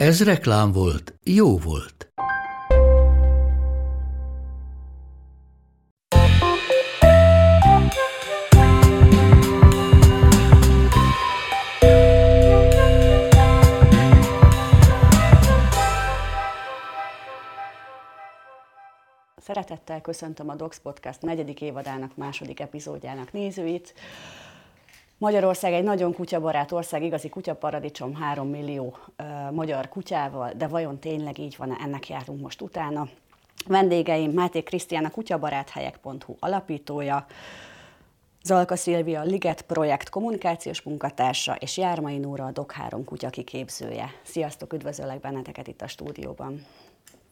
Ez 0.00 0.24
reklám 0.24 0.72
volt, 0.72 1.14
jó 1.24 1.58
volt. 1.58 2.12
Szeretettel 19.36 20.00
köszöntöm 20.00 20.48
a 20.48 20.54
Docs 20.54 20.78
Podcast 20.78 21.22
negyedik 21.22 21.60
évadának 21.60 22.16
második 22.16 22.60
epizódjának 22.60 23.32
nézőit. 23.32 23.94
Magyarország 25.20 25.72
egy 25.72 25.82
nagyon 25.82 26.14
kutyabarát 26.14 26.72
ország, 26.72 27.02
igazi 27.02 27.28
kutyaparadicsom, 27.28 28.14
3 28.14 28.48
millió 28.48 28.96
ö, 29.16 29.50
magyar 29.50 29.88
kutyával, 29.88 30.52
de 30.56 30.66
vajon 30.66 30.98
tényleg 30.98 31.38
így 31.38 31.54
van-e, 31.58 31.76
ennek 31.82 32.08
járunk 32.08 32.40
most 32.40 32.60
utána. 32.60 33.08
Vendégeim 33.66 34.30
Máté 34.30 34.62
Krisztián, 34.62 35.04
a 35.04 35.10
kutyabaráthelyek.hu 35.10 36.36
alapítója, 36.38 37.26
Zalka 38.42 38.76
Szilvia, 38.76 39.22
Liget 39.22 39.62
Projekt 39.62 40.08
kommunikációs 40.08 40.82
munkatársa, 40.82 41.54
és 41.54 41.76
Jármai 41.76 42.18
Nóra, 42.18 42.44
a 42.44 42.50
Dok 42.50 42.72
3 42.72 43.04
kutya 43.04 43.30
kiképzője. 43.30 44.10
Sziasztok, 44.22 44.72
üdvözöllek 44.72 45.20
benneteket 45.20 45.68
itt 45.68 45.82
a 45.82 45.88
stúdióban. 45.88 46.66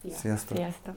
Sziasztok! 0.05 0.57
Sziasztok! 0.57 0.95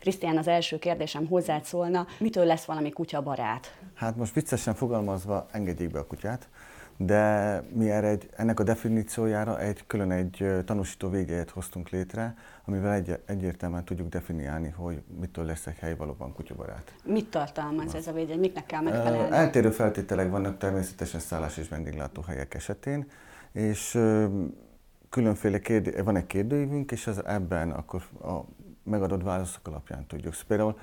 Krisztián, 0.00 0.36
az 0.36 0.48
első 0.48 0.78
kérdésem 0.78 1.26
hozzád 1.26 1.64
szólna, 1.64 2.06
mitől 2.18 2.44
lesz 2.44 2.64
valami 2.64 2.90
kutyabarát? 2.90 3.78
Hát 3.94 4.16
most 4.16 4.34
viccesen 4.34 4.74
fogalmazva 4.74 5.46
engedjék 5.52 5.90
be 5.90 5.98
a 5.98 6.06
kutyát, 6.06 6.48
de 6.96 7.62
mi 7.74 7.90
erre 7.90 8.06
egy, 8.06 8.28
ennek 8.36 8.60
a 8.60 8.62
definíciójára 8.62 9.60
egy 9.60 9.86
külön 9.86 10.10
egy 10.10 10.46
tanúsító 10.64 11.08
végéjét 11.08 11.50
hoztunk 11.50 11.88
létre, 11.88 12.34
amivel 12.64 12.92
egy, 12.92 13.18
egyértelműen 13.26 13.84
tudjuk 13.84 14.08
definiálni, 14.08 14.68
hogy 14.68 15.02
mitől 15.20 15.44
lesz 15.44 15.66
egy 15.66 15.78
hely 15.78 15.96
valóban 15.96 16.32
kutyabarát. 16.32 16.94
Mit 17.04 17.30
tartalmaz 17.30 17.94
ez 17.94 18.06
a 18.06 18.12
védjegy? 18.12 18.38
Miknek 18.38 18.66
kell 18.66 18.80
megfelelni? 18.80 19.36
Eltérő 19.36 19.70
feltételek 19.70 20.30
vannak 20.30 20.58
természetesen 20.58 21.20
szállás 21.20 21.56
és 21.56 21.68
vendéglátóhelyek 21.68 22.54
esetén, 22.54 23.06
és 23.52 23.98
különféle 25.08 25.60
kérdé, 25.60 26.00
van 26.00 26.16
egy 26.16 26.26
kérdőívünk, 26.26 26.92
és 26.92 27.06
az 27.06 27.24
ebben 27.24 27.70
akkor 27.70 28.02
a 28.22 28.40
megadott 28.82 29.22
válaszok 29.22 29.68
alapján 29.68 30.06
tudjuk. 30.06 30.34
Például 30.46 30.78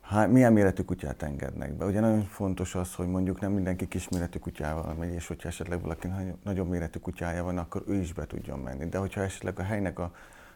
há, 0.00 0.26
milyen 0.26 0.52
méretű 0.52 0.82
kutyát 0.82 1.22
engednek 1.22 1.76
be. 1.76 1.84
Ugye 1.84 2.00
nagyon 2.00 2.22
fontos 2.24 2.74
az, 2.74 2.94
hogy 2.94 3.06
mondjuk 3.06 3.40
nem 3.40 3.52
mindenki 3.52 3.88
kisméretű 3.88 4.38
kutyával 4.38 4.94
megy, 4.94 5.12
és 5.12 5.26
hogyha 5.26 5.48
esetleg 5.48 5.80
valaki 5.80 6.08
nagyobb 6.44 6.68
méretű 6.68 6.98
kutyája 6.98 7.44
van, 7.44 7.58
akkor 7.58 7.82
ő 7.86 7.94
is 7.94 8.12
be 8.12 8.26
tudjon 8.26 8.58
menni. 8.58 8.88
De 8.88 8.98
hogyha 8.98 9.20
esetleg 9.20 9.58
a 9.58 9.62
helynek 9.62 9.98
a 9.98 10.12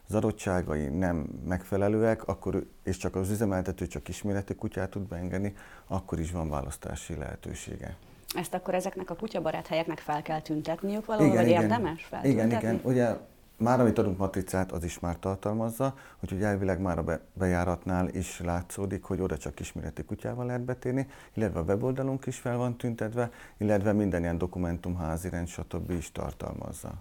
az 0.09 0.15
adottságai 0.15 0.89
nem 0.89 1.17
megfelelőek, 1.45 2.29
akkor, 2.29 2.67
és 2.83 2.97
csak 2.97 3.15
az 3.17 3.31
üzemeltető 3.31 3.87
csak 3.87 4.03
kisméretű 4.03 4.55
kutyát 4.55 4.91
tud 4.91 5.03
beengedni, 5.03 5.55
akkor 5.87 6.21
is 6.21 6.31
van 6.31 6.49
választási 6.49 7.15
lehetősége. 7.15 7.97
Ezt 8.35 8.55
akkor 8.55 8.75
ezeknek 8.75 9.11
a 9.11 9.15
kutyabarát 9.15 9.67
helyeknek 9.67 9.99
fel 9.99 10.23
kell 10.23 10.41
tüntetniük 10.41 11.07
valahol, 11.07 11.27
igen, 11.27 11.43
vagy 11.43 11.51
igen. 11.51 11.63
érdemes 11.63 12.05
feltüntetni? 12.05 12.47
Igen, 12.47 12.61
igen. 12.61 12.81
Ugye 12.83 13.17
már 13.57 13.81
amit 13.81 13.99
adunk 13.99 14.19
matricát, 14.19 14.73
az 14.73 14.85
is 14.85 14.99
már 14.99 15.17
tartalmazza, 15.19 15.95
úgyhogy 16.23 16.43
elvileg 16.43 16.81
már 16.81 16.99
a 16.99 17.21
bejáratnál 17.33 18.09
is 18.09 18.41
látszódik, 18.41 19.05
hogy 19.05 19.21
oda 19.21 19.37
csak 19.37 19.55
kisméretű 19.55 20.03
kutyával 20.03 20.47
lehet 20.47 20.63
betérni, 20.63 21.07
illetve 21.35 21.59
a 21.59 21.63
weboldalunk 21.63 22.27
is 22.27 22.39
fel 22.39 22.57
van 22.57 22.77
tüntetve, 22.77 23.31
illetve 23.59 23.93
minden 23.93 24.23
ilyen 24.23 24.39
dokumentum, 24.39 24.97
házirend, 24.97 25.49
stb. 25.49 25.91
is 25.91 26.13
tartalmazza. 26.13 26.93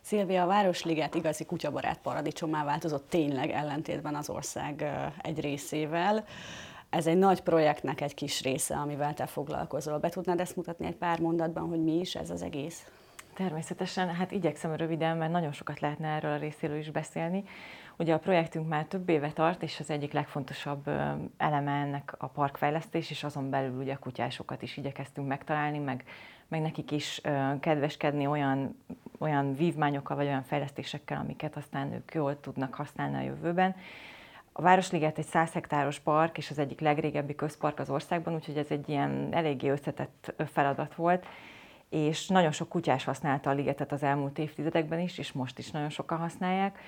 Szilvia, 0.00 0.42
a 0.42 0.46
Városliget 0.46 1.14
igazi 1.14 1.44
kutyabarát 1.44 1.98
paradicsommá 1.98 2.64
változott 2.64 3.08
tényleg 3.08 3.50
ellentétben 3.50 4.14
az 4.14 4.30
ország 4.30 4.84
egy 5.22 5.40
részével. 5.40 6.24
Ez 6.90 7.06
egy 7.06 7.16
nagy 7.16 7.40
projektnek 7.40 8.00
egy 8.00 8.14
kis 8.14 8.42
része, 8.42 8.76
amivel 8.76 9.14
te 9.14 9.26
foglalkozol. 9.26 9.98
Be 9.98 10.08
tudnád 10.08 10.40
ezt 10.40 10.56
mutatni 10.56 10.86
egy 10.86 10.96
pár 10.96 11.20
mondatban, 11.20 11.68
hogy 11.68 11.82
mi 11.82 11.98
is 11.98 12.14
ez 12.14 12.30
az 12.30 12.42
egész? 12.42 12.86
Természetesen, 13.34 14.14
hát 14.14 14.30
igyekszem 14.30 14.74
röviden, 14.74 15.16
mert 15.16 15.32
nagyon 15.32 15.52
sokat 15.52 15.80
lehetne 15.80 16.08
erről 16.08 16.32
a 16.32 16.36
részéről 16.36 16.78
is 16.78 16.90
beszélni. 16.90 17.44
Ugye 17.96 18.14
a 18.14 18.18
projektünk 18.18 18.68
már 18.68 18.84
több 18.84 19.08
éve 19.08 19.32
tart, 19.32 19.62
és 19.62 19.80
az 19.80 19.90
egyik 19.90 20.12
legfontosabb 20.12 20.88
eleme 21.36 21.72
ennek 21.72 22.14
a 22.18 22.26
parkfejlesztés, 22.26 23.10
és 23.10 23.24
azon 23.24 23.50
belül 23.50 23.80
ugye 23.80 23.92
a 23.92 23.98
kutyásokat 23.98 24.62
is 24.62 24.76
igyekeztünk 24.76 25.28
megtalálni, 25.28 25.78
meg, 25.78 26.04
meg 26.48 26.60
nekik 26.60 26.90
is 26.90 27.20
kedveskedni 27.60 28.26
olyan, 28.26 28.82
olyan 29.18 29.56
vívmányokkal, 29.56 30.16
vagy 30.16 30.26
olyan 30.26 30.42
fejlesztésekkel, 30.42 31.18
amiket 31.20 31.56
aztán 31.56 31.92
ők 31.92 32.14
jól 32.14 32.40
tudnak 32.40 32.74
használni 32.74 33.16
a 33.16 33.20
jövőben. 33.20 33.76
A 34.58 34.62
Városliget 34.62 35.18
egy 35.18 35.24
100 35.24 35.52
hektáros 35.52 35.98
park, 35.98 36.38
és 36.38 36.50
az 36.50 36.58
egyik 36.58 36.80
legrégebbi 36.80 37.34
közpark 37.34 37.78
az 37.78 37.90
országban, 37.90 38.34
úgyhogy 38.34 38.56
ez 38.56 38.70
egy 38.70 38.88
ilyen 38.88 39.28
eléggé 39.30 39.68
összetett 39.68 40.34
feladat 40.52 40.94
volt, 40.94 41.26
és 41.88 42.28
nagyon 42.28 42.52
sok 42.52 42.68
kutyás 42.68 43.04
használta 43.04 43.50
a 43.50 43.52
ligetet 43.52 43.92
az 43.92 44.02
elmúlt 44.02 44.38
évtizedekben 44.38 45.00
is, 45.00 45.18
és 45.18 45.32
most 45.32 45.58
is 45.58 45.70
nagyon 45.70 45.88
sokan 45.88 46.18
használják. 46.18 46.78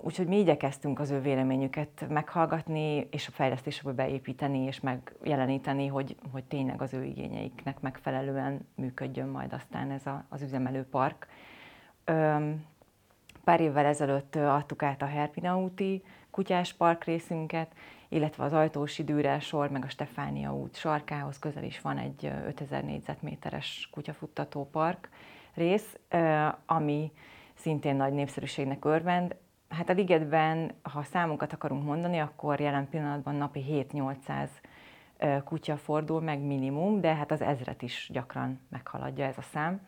Úgyhogy 0.00 0.26
mi 0.26 0.38
igyekeztünk 0.38 1.00
az 1.00 1.10
ő 1.10 1.20
véleményüket 1.20 2.06
meghallgatni, 2.08 3.08
és 3.10 3.28
a 3.28 3.32
fejlesztésekbe 3.32 3.92
beépíteni, 3.92 4.58
és 4.58 4.80
megjeleníteni, 4.80 5.86
hogy, 5.86 6.16
hogy 6.32 6.44
tényleg 6.44 6.82
az 6.82 6.94
ő 6.94 7.04
igényeiknek 7.04 7.80
megfelelően 7.80 8.68
működjön 8.74 9.28
majd 9.28 9.52
aztán 9.52 9.90
ez 9.90 10.06
a, 10.06 10.24
az 10.28 10.42
üzemelő 10.42 10.82
park. 10.82 11.26
Pár 13.44 13.60
évvel 13.60 13.84
ezelőtt 13.84 14.36
adtuk 14.36 14.82
át 14.82 15.02
a 15.02 15.06
Herpina 15.06 15.58
úti 15.58 16.02
kutyás 16.34 16.72
parkrészünket, 16.72 17.72
illetve 18.08 18.44
az 18.44 18.52
Ajtósi 18.52 19.04
Dűrelsor, 19.04 19.70
meg 19.70 19.84
a 19.84 19.88
Stefánia 19.88 20.54
út 20.54 20.76
sarkához 20.76 21.38
közel 21.38 21.64
is 21.64 21.80
van 21.80 21.98
egy 21.98 22.32
5000 22.46 22.84
négyzetméteres 22.84 23.88
kutyafuttató 23.92 24.68
park 24.72 25.08
rész, 25.54 25.98
ami 26.66 27.12
szintén 27.54 27.96
nagy 27.96 28.12
népszerűségnek 28.12 28.84
örvend. 28.84 29.36
Hát 29.68 29.88
a 29.88 29.92
ligetben, 29.92 30.74
ha 30.82 31.02
számokat 31.02 31.52
akarunk 31.52 31.84
mondani, 31.84 32.18
akkor 32.18 32.60
jelen 32.60 32.88
pillanatban 32.88 33.34
napi 33.34 33.86
7-800 33.92 34.48
kutya 35.44 35.76
fordul 35.76 36.20
meg 36.20 36.40
minimum, 36.40 37.00
de 37.00 37.14
hát 37.14 37.30
az 37.30 37.40
ezret 37.40 37.82
is 37.82 38.08
gyakran 38.12 38.60
meghaladja 38.68 39.24
ez 39.24 39.38
a 39.38 39.42
szám. 39.42 39.80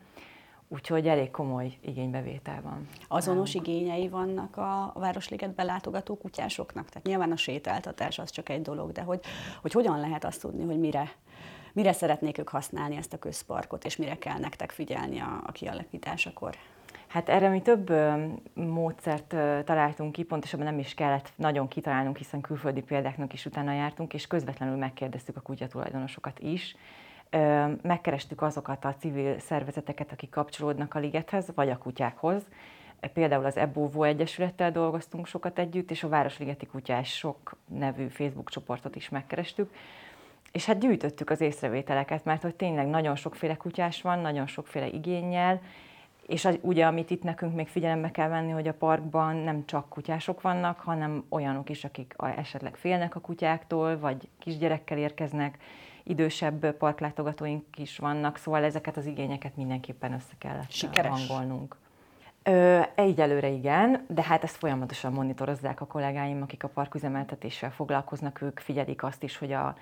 Úgyhogy 0.69 1.07
elég 1.07 1.31
komoly 1.31 1.77
igénybevétel 1.81 2.61
van. 2.61 2.87
Azonos 3.07 3.53
nálunk. 3.53 3.67
igényei 3.67 4.09
vannak 4.09 4.57
a 4.57 4.93
Városligetben 4.95 5.65
látogató 5.65 6.17
kutyásoknak? 6.17 6.89
Tehát 6.89 7.07
nyilván 7.07 7.31
a 7.31 7.37
sétáltatás 7.37 8.19
az 8.19 8.29
csak 8.29 8.49
egy 8.49 8.61
dolog, 8.61 8.91
de 8.91 9.01
hogy, 9.01 9.19
hogy 9.61 9.71
hogyan 9.71 9.99
lehet 9.99 10.25
azt 10.25 10.41
tudni, 10.41 10.65
hogy 10.65 10.79
mire, 10.79 11.11
mire 11.73 11.91
szeretnék 11.91 12.37
ők 12.37 12.49
használni 12.49 12.95
ezt 12.95 13.13
a 13.13 13.19
közparkot, 13.19 13.85
és 13.85 13.95
mire 13.95 14.17
kell 14.17 14.39
nektek 14.39 14.71
figyelni 14.71 15.19
a, 15.19 15.43
a 15.45 15.51
kialakításakor? 15.51 16.55
Hát 17.07 17.29
erre 17.29 17.49
mi 17.49 17.61
több 17.61 17.91
módszert 18.53 19.35
találtunk 19.65 20.11
ki, 20.11 20.23
pontosabban 20.23 20.65
nem 20.65 20.79
is 20.79 20.93
kellett 20.93 21.31
nagyon 21.35 21.67
kitalálnunk, 21.67 22.17
hiszen 22.17 22.41
külföldi 22.41 22.81
példáknak 22.81 23.33
is 23.33 23.45
utána 23.45 23.73
jártunk, 23.73 24.13
és 24.13 24.27
közvetlenül 24.27 24.75
megkérdeztük 24.75 25.37
a 25.37 25.41
kutyatulajdonosokat 25.41 26.39
is, 26.39 26.75
Megkerestük 27.81 28.41
azokat 28.41 28.85
a 28.85 28.95
civil 28.99 29.39
szervezeteket, 29.39 30.11
akik 30.11 30.29
kapcsolódnak 30.29 30.93
a 30.93 30.99
ligethez, 30.99 31.51
vagy 31.55 31.69
a 31.69 31.77
kutyákhoz. 31.77 32.43
Például 33.13 33.45
az 33.45 33.57
Ebóvó 33.57 34.03
Egyesülettel 34.03 34.71
dolgoztunk 34.71 35.27
sokat 35.27 35.59
együtt, 35.59 35.91
és 35.91 36.03
a 36.03 36.09
Városligeti 36.09 36.65
Kutyások 36.65 37.55
nevű 37.65 38.07
Facebook 38.07 38.49
csoportot 38.49 38.95
is 38.95 39.09
megkerestük. 39.09 39.73
És 40.51 40.65
hát 40.65 40.79
gyűjtöttük 40.79 41.29
az 41.29 41.41
észrevételeket, 41.41 42.25
mert 42.25 42.41
hogy 42.41 42.55
tényleg 42.55 42.87
nagyon 42.87 43.15
sokféle 43.15 43.55
kutyás 43.55 44.01
van, 44.01 44.19
nagyon 44.19 44.47
sokféle 44.47 44.87
igényel, 44.87 45.61
és 46.27 46.45
az, 46.45 46.59
ugye, 46.61 46.85
amit 46.85 47.09
itt 47.09 47.23
nekünk 47.23 47.55
még 47.55 47.67
figyelembe 47.67 48.11
kell 48.11 48.27
venni, 48.27 48.51
hogy 48.51 48.67
a 48.67 48.73
parkban 48.73 49.35
nem 49.35 49.65
csak 49.65 49.89
kutyások 49.89 50.41
vannak, 50.41 50.79
hanem 50.79 51.25
olyanok 51.29 51.69
is, 51.69 51.83
akik 51.83 52.15
esetleg 52.17 52.75
félnek 52.75 53.15
a 53.15 53.19
kutyáktól, 53.19 53.99
vagy 53.99 54.27
kisgyerekkel 54.39 54.97
érkeznek, 54.97 55.57
idősebb 56.09 56.71
parklátogatóink 56.71 57.77
is 57.77 57.97
vannak, 57.97 58.37
szóval 58.37 58.63
ezeket 58.63 58.97
az 58.97 59.05
igényeket 59.05 59.55
mindenképpen 59.55 60.13
össze 60.13 60.33
kellett 60.37 60.71
Sikeres. 60.71 61.27
hangolnunk. 61.27 61.75
Ö, 62.43 62.81
egyelőre 62.95 63.47
igen, 63.47 64.05
de 64.07 64.23
hát 64.23 64.43
ezt 64.43 64.55
folyamatosan 64.55 65.13
monitorozzák 65.13 65.81
a 65.81 65.85
kollégáim, 65.85 66.41
akik 66.41 66.63
a 66.63 66.67
parküzemeltetéssel 66.67 67.71
foglalkoznak, 67.71 68.41
ők 68.41 68.59
figyelik 68.59 69.03
azt 69.03 69.23
is, 69.23 69.37
hogy 69.37 69.51
a, 69.51 69.75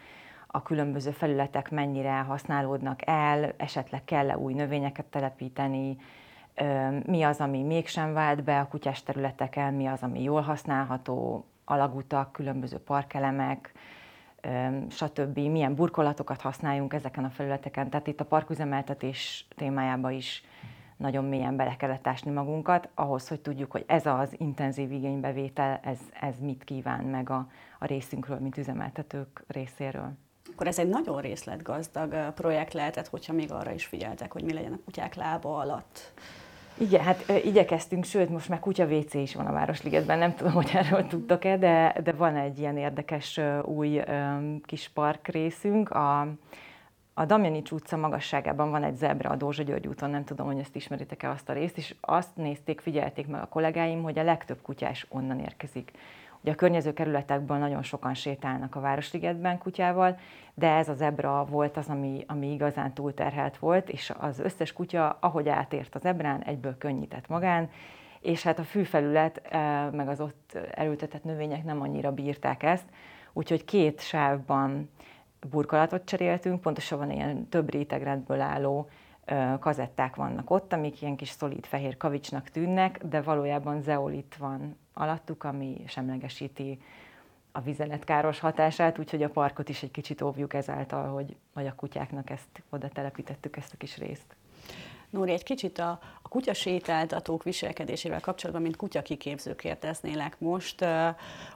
a 0.47 0.61
különböző 0.61 1.11
felületek 1.11 1.71
mennyire 1.71 2.17
használódnak 2.17 2.99
el, 3.05 3.53
esetleg 3.57 4.03
kell-e 4.03 4.37
új 4.37 4.53
növényeket 4.53 5.05
telepíteni, 5.05 5.97
mi 7.05 7.23
az, 7.23 7.39
ami 7.39 7.63
mégsem 7.63 8.13
vált 8.13 8.43
be 8.43 8.59
a 8.59 8.67
kutyás 8.67 9.03
területeken, 9.03 9.73
mi 9.73 9.85
az, 9.85 10.03
ami 10.03 10.23
jól 10.23 10.41
használható, 10.41 11.45
alagutak, 11.65 12.31
különböző 12.31 12.77
parkelemek, 12.77 13.71
stb. 14.89 15.37
milyen 15.37 15.75
burkolatokat 15.75 16.41
használjunk 16.41 16.93
ezeken 16.93 17.23
a 17.23 17.29
felületeken. 17.29 17.89
Tehát 17.89 18.07
itt 18.07 18.19
a 18.19 18.25
parküzemeltetés 18.25 19.47
témájába 19.55 20.11
is 20.11 20.43
nagyon 20.97 21.25
mélyen 21.25 21.55
bele 21.55 21.75
kellett 21.75 22.07
ásni 22.07 22.31
magunkat, 22.31 22.89
ahhoz, 22.93 23.27
hogy 23.27 23.39
tudjuk, 23.39 23.71
hogy 23.71 23.83
ez 23.87 24.05
az 24.05 24.35
intenzív 24.37 24.91
igénybevétel, 24.91 25.79
ez, 25.83 25.99
ez 26.21 26.39
mit 26.39 26.63
kíván 26.63 27.03
meg 27.03 27.29
a, 27.29 27.47
a 27.79 27.85
részünkről, 27.85 28.39
mint 28.39 28.57
üzemeltetők 28.57 29.43
részéről. 29.47 30.11
Akkor 30.51 30.67
ez 30.67 30.79
egy 30.79 30.87
nagyon 30.87 31.21
részletgazdag 31.21 32.33
projekt 32.33 32.73
lehetett, 32.73 33.07
hogyha 33.07 33.33
még 33.33 33.51
arra 33.51 33.71
is 33.71 33.85
figyeltek, 33.85 34.31
hogy 34.31 34.43
mi 34.43 34.53
legyen 34.53 34.73
a 34.73 34.79
kutyák 34.85 35.15
lába 35.15 35.57
alatt. 35.57 36.13
Igen, 36.77 37.03
hát 37.03 37.29
igyekeztünk, 37.43 38.03
sőt, 38.03 38.29
most 38.29 38.49
már 38.49 38.59
kutya 38.59 38.85
WC 38.85 39.13
is 39.13 39.35
van 39.35 39.45
a 39.45 39.51
Városligetben, 39.51 40.17
nem 40.17 40.35
tudom, 40.35 40.53
hogy 40.53 40.69
erről 40.73 41.07
tudtok-e, 41.07 41.57
de, 41.57 41.95
de 42.03 42.11
van 42.11 42.35
egy 42.35 42.59
ilyen 42.59 42.77
érdekes 42.77 43.39
új 43.63 44.01
kis 44.65 44.89
park 44.93 45.27
részünk. 45.27 45.89
A, 45.89 46.21
a 47.13 47.25
Damjanics 47.25 47.71
utca 47.71 47.97
magasságában 47.97 48.69
van 48.69 48.83
egy 48.83 48.95
zebra 48.95 49.29
a 49.29 49.35
Dózsa 49.35 49.63
György 49.63 49.87
úton, 49.87 50.09
nem 50.09 50.23
tudom, 50.23 50.45
hogy 50.45 50.59
ezt 50.59 50.75
ismeritek-e 50.75 51.29
azt 51.29 51.49
a 51.49 51.53
részt, 51.53 51.77
és 51.77 51.95
azt 52.01 52.35
nézték, 52.35 52.81
figyelték 52.81 53.27
meg 53.27 53.41
a 53.41 53.47
kollégáim, 53.47 54.03
hogy 54.03 54.19
a 54.19 54.23
legtöbb 54.23 54.61
kutyás 54.61 55.05
onnan 55.09 55.39
érkezik. 55.39 55.91
Ugye 56.45 56.53
a 56.53 56.57
környező 56.57 56.93
kerületekből 56.93 57.57
nagyon 57.57 57.83
sokan 57.83 58.13
sétálnak 58.13 58.75
a 58.75 58.79
Városligetben 58.79 59.57
kutyával, 59.57 60.19
de 60.53 60.69
ez 60.69 60.89
az 60.89 61.01
ebra 61.01 61.45
volt 61.45 61.77
az, 61.77 61.87
ami, 61.87 62.23
ami 62.27 62.51
igazán 62.51 62.93
túlterhelt 62.93 63.57
volt, 63.57 63.89
és 63.89 64.13
az 64.19 64.39
összes 64.39 64.73
kutya, 64.73 65.17
ahogy 65.21 65.49
átért 65.49 65.95
az 65.95 66.05
ebrán, 66.05 66.43
egyből 66.43 66.77
könnyített 66.77 67.27
magán, 67.27 67.69
és 68.19 68.43
hát 68.43 68.59
a 68.59 68.63
fűfelület, 68.63 69.41
eh, 69.49 69.91
meg 69.91 70.07
az 70.07 70.21
ott 70.21 70.57
elültetett 70.71 71.23
növények 71.23 71.63
nem 71.63 71.81
annyira 71.81 72.11
bírták 72.11 72.63
ezt, 72.63 72.85
úgyhogy 73.33 73.65
két 73.65 74.01
sávban 74.01 74.89
burkolatot 75.49 76.05
cseréltünk, 76.05 76.61
pontosabban 76.61 77.11
ilyen 77.11 77.49
több 77.49 77.71
rétegrendből 77.71 78.41
álló 78.41 78.89
kazetták 79.59 80.15
vannak 80.15 80.49
ott, 80.49 80.73
amik 80.73 81.01
ilyen 81.01 81.15
kis 81.15 81.29
szolid 81.29 81.65
fehér 81.65 81.97
kavicsnak 81.97 82.49
tűnnek, 82.49 83.05
de 83.05 83.21
valójában 83.21 83.81
zeolit 83.81 84.35
van 84.39 84.77
alattuk, 84.97 85.43
ami 85.43 85.83
semlegesíti 85.87 86.79
a 87.51 87.61
vizeletkáros 87.61 88.39
hatását, 88.39 88.99
úgyhogy 88.99 89.23
a 89.23 89.29
parkot 89.29 89.69
is 89.69 89.83
egy 89.83 89.91
kicsit 89.91 90.21
óvjuk 90.21 90.53
ezáltal, 90.53 91.07
hogy, 91.07 91.35
hogy 91.53 91.67
a 91.67 91.75
kutyáknak 91.75 92.29
ezt 92.29 92.63
oda 92.69 92.89
telepítettük 92.89 93.57
ezt 93.57 93.73
a 93.73 93.77
kis 93.77 93.97
részt. 93.97 94.35
Nóri, 95.15 95.31
egy 95.31 95.43
kicsit 95.43 95.77
a, 95.79 95.99
a 96.21 96.27
kutya 96.29 96.53
sétáltatók 96.53 97.43
viselkedésével 97.43 98.19
kapcsolatban, 98.19 98.63
mint 98.63 98.75
kutya 98.75 99.01
kiképző 99.01 99.55
kérdeznélek 99.55 100.39
most. 100.39 100.85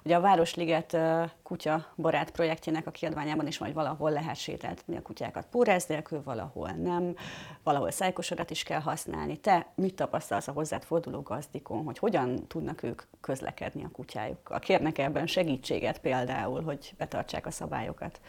Ugye 0.04 0.16
a 0.16 0.20
Városliget 0.20 0.98
kutya 1.44 1.86
barát 1.96 2.32
projektjének 2.32 2.88
a 2.88 2.92
kiadványában 2.92 3.48
is 3.48 3.58
majd 3.58 3.74
valahol 3.74 4.12
lehet 4.12 4.36
sétáltatni 4.36 4.98
a 4.98 5.02
kutyákat 5.02 5.46
póráz 5.52 5.86
nélkül, 5.86 6.24
valahol 6.24 6.70
nem, 6.70 7.16
valahol 7.64 7.92
szájkosodat 7.92 8.50
is 8.50 8.64
kell 8.64 8.82
használni. 8.82 9.38
Te 9.38 9.68
mit 9.76 9.96
tapasztalsz 9.96 10.48
a 10.48 10.52
hozzád 10.52 10.84
forduló 10.84 11.22
gazdikon, 11.22 11.84
hogy 11.84 11.98
hogyan 11.98 12.48
tudnak 12.48 12.84
ők 12.84 13.02
közlekedni 13.22 13.84
a 13.84 13.92
kutyájukkal? 13.92 14.60
Kérnek 14.60 14.98
ebben 14.98 15.28
segítséget 15.28 16.00
például, 16.00 16.62
hogy 16.62 16.94
betartsák 16.98 17.46
a 17.46 17.52
szabályokat? 17.52 18.20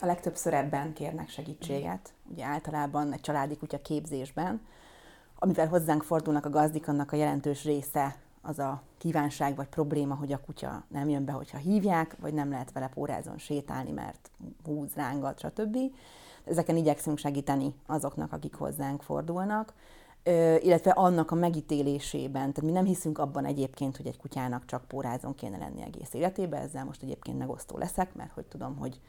A 0.00 0.06
legtöbbször 0.06 0.54
ebben 0.54 0.92
kérnek 0.92 1.28
segítséget, 1.28 2.12
ugye 2.32 2.44
általában 2.44 3.12
egy 3.12 3.20
családi 3.20 3.56
kutya 3.56 3.82
képzésben, 3.82 4.60
amivel 5.38 5.68
hozzánk 5.68 6.02
fordulnak 6.02 6.44
a 6.46 6.50
gazdik, 6.50 6.88
annak 6.88 7.12
a 7.12 7.16
jelentős 7.16 7.64
része 7.64 8.16
az 8.42 8.58
a 8.58 8.82
kívánság 8.98 9.56
vagy 9.56 9.66
probléma, 9.66 10.14
hogy 10.14 10.32
a 10.32 10.40
kutya 10.40 10.84
nem 10.88 11.08
jön 11.08 11.24
be, 11.24 11.32
hogyha 11.32 11.58
hívják, 11.58 12.16
vagy 12.20 12.34
nem 12.34 12.50
lehet 12.50 12.72
vele 12.72 12.88
pórázon 12.88 13.38
sétálni, 13.38 13.90
mert 13.90 14.30
húz, 14.64 14.94
rángat, 14.94 15.38
stb. 15.38 15.76
Ezeken 16.44 16.76
igyekszünk 16.76 17.18
segíteni 17.18 17.74
azoknak, 17.86 18.32
akik 18.32 18.54
hozzánk 18.54 19.02
fordulnak, 19.02 19.72
illetve 20.60 20.90
annak 20.90 21.30
a 21.30 21.34
megítélésében. 21.34 22.52
Tehát 22.52 22.62
mi 22.62 22.70
nem 22.70 22.84
hiszünk 22.84 23.18
abban 23.18 23.44
egyébként, 23.44 23.96
hogy 23.96 24.06
egy 24.06 24.18
kutyának 24.18 24.64
csak 24.64 24.84
pórázon 24.84 25.34
kéne 25.34 25.58
lenni 25.58 25.82
egész 25.82 26.14
életében, 26.14 26.62
ezzel 26.62 26.84
most 26.84 27.02
egyébként 27.02 27.38
megosztó 27.38 27.78
leszek, 27.78 28.14
mert 28.14 28.32
hogy 28.32 28.46
tudom, 28.46 28.76
hogy 28.76 29.00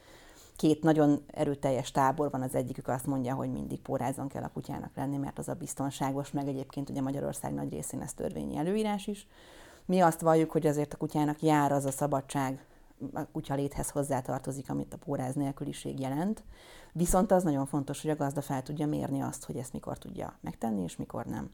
két 0.56 0.84
nagyon 0.84 1.24
erőteljes 1.28 1.92
tábor 1.92 2.32
van, 2.32 2.42
az 2.42 2.56
egyikük 2.56 2.88
azt 2.88 3.06
mondja, 3.06 3.34
hogy 3.34 3.52
mindig 3.52 3.80
pórázon 3.80 4.28
kell 4.28 4.44
a 4.44 4.52
kutyának 4.54 4.96
lenni, 4.96 5.18
mert 5.18 5.40
az 5.40 5.48
a 5.48 5.54
biztonságos, 5.54 6.32
meg 6.32 6.48
egyébként 6.48 6.90
ugye 6.90 7.02
Magyarország 7.02 7.54
nagy 7.54 7.72
részén 7.72 8.02
ez 8.02 8.14
törvényi 8.14 8.58
előírás 8.58 9.08
is. 9.08 9.28
Mi 9.86 10.00
azt 10.00 10.22
valljuk, 10.22 10.52
hogy 10.52 10.68
azért 10.68 10.94
a 10.94 10.98
kutyának 10.98 11.42
jár 11.42 11.72
az 11.72 11.86
a 11.86 11.92
szabadság, 11.92 12.66
a 13.14 13.26
kutya 13.32 13.56
léthez 13.56 13.90
hozzátartozik, 13.90 14.70
amit 14.70 14.94
a 14.94 14.98
póráz 14.98 15.36
nélküliség 15.36 16.00
jelent. 16.00 16.44
Viszont 16.94 17.32
az 17.32 17.44
nagyon 17.44 17.66
fontos, 17.66 18.02
hogy 18.02 18.12
a 18.12 18.16
gazda 18.16 18.42
fel 18.42 18.64
tudja 18.64 18.88
mérni 18.88 19.22
azt, 19.22 19.46
hogy 19.46 19.58
ezt 19.58 19.74
mikor 19.74 19.98
tudja 19.98 20.38
megtenni, 20.42 20.84
és 20.84 20.96
mikor 20.96 21.26
nem 21.26 21.52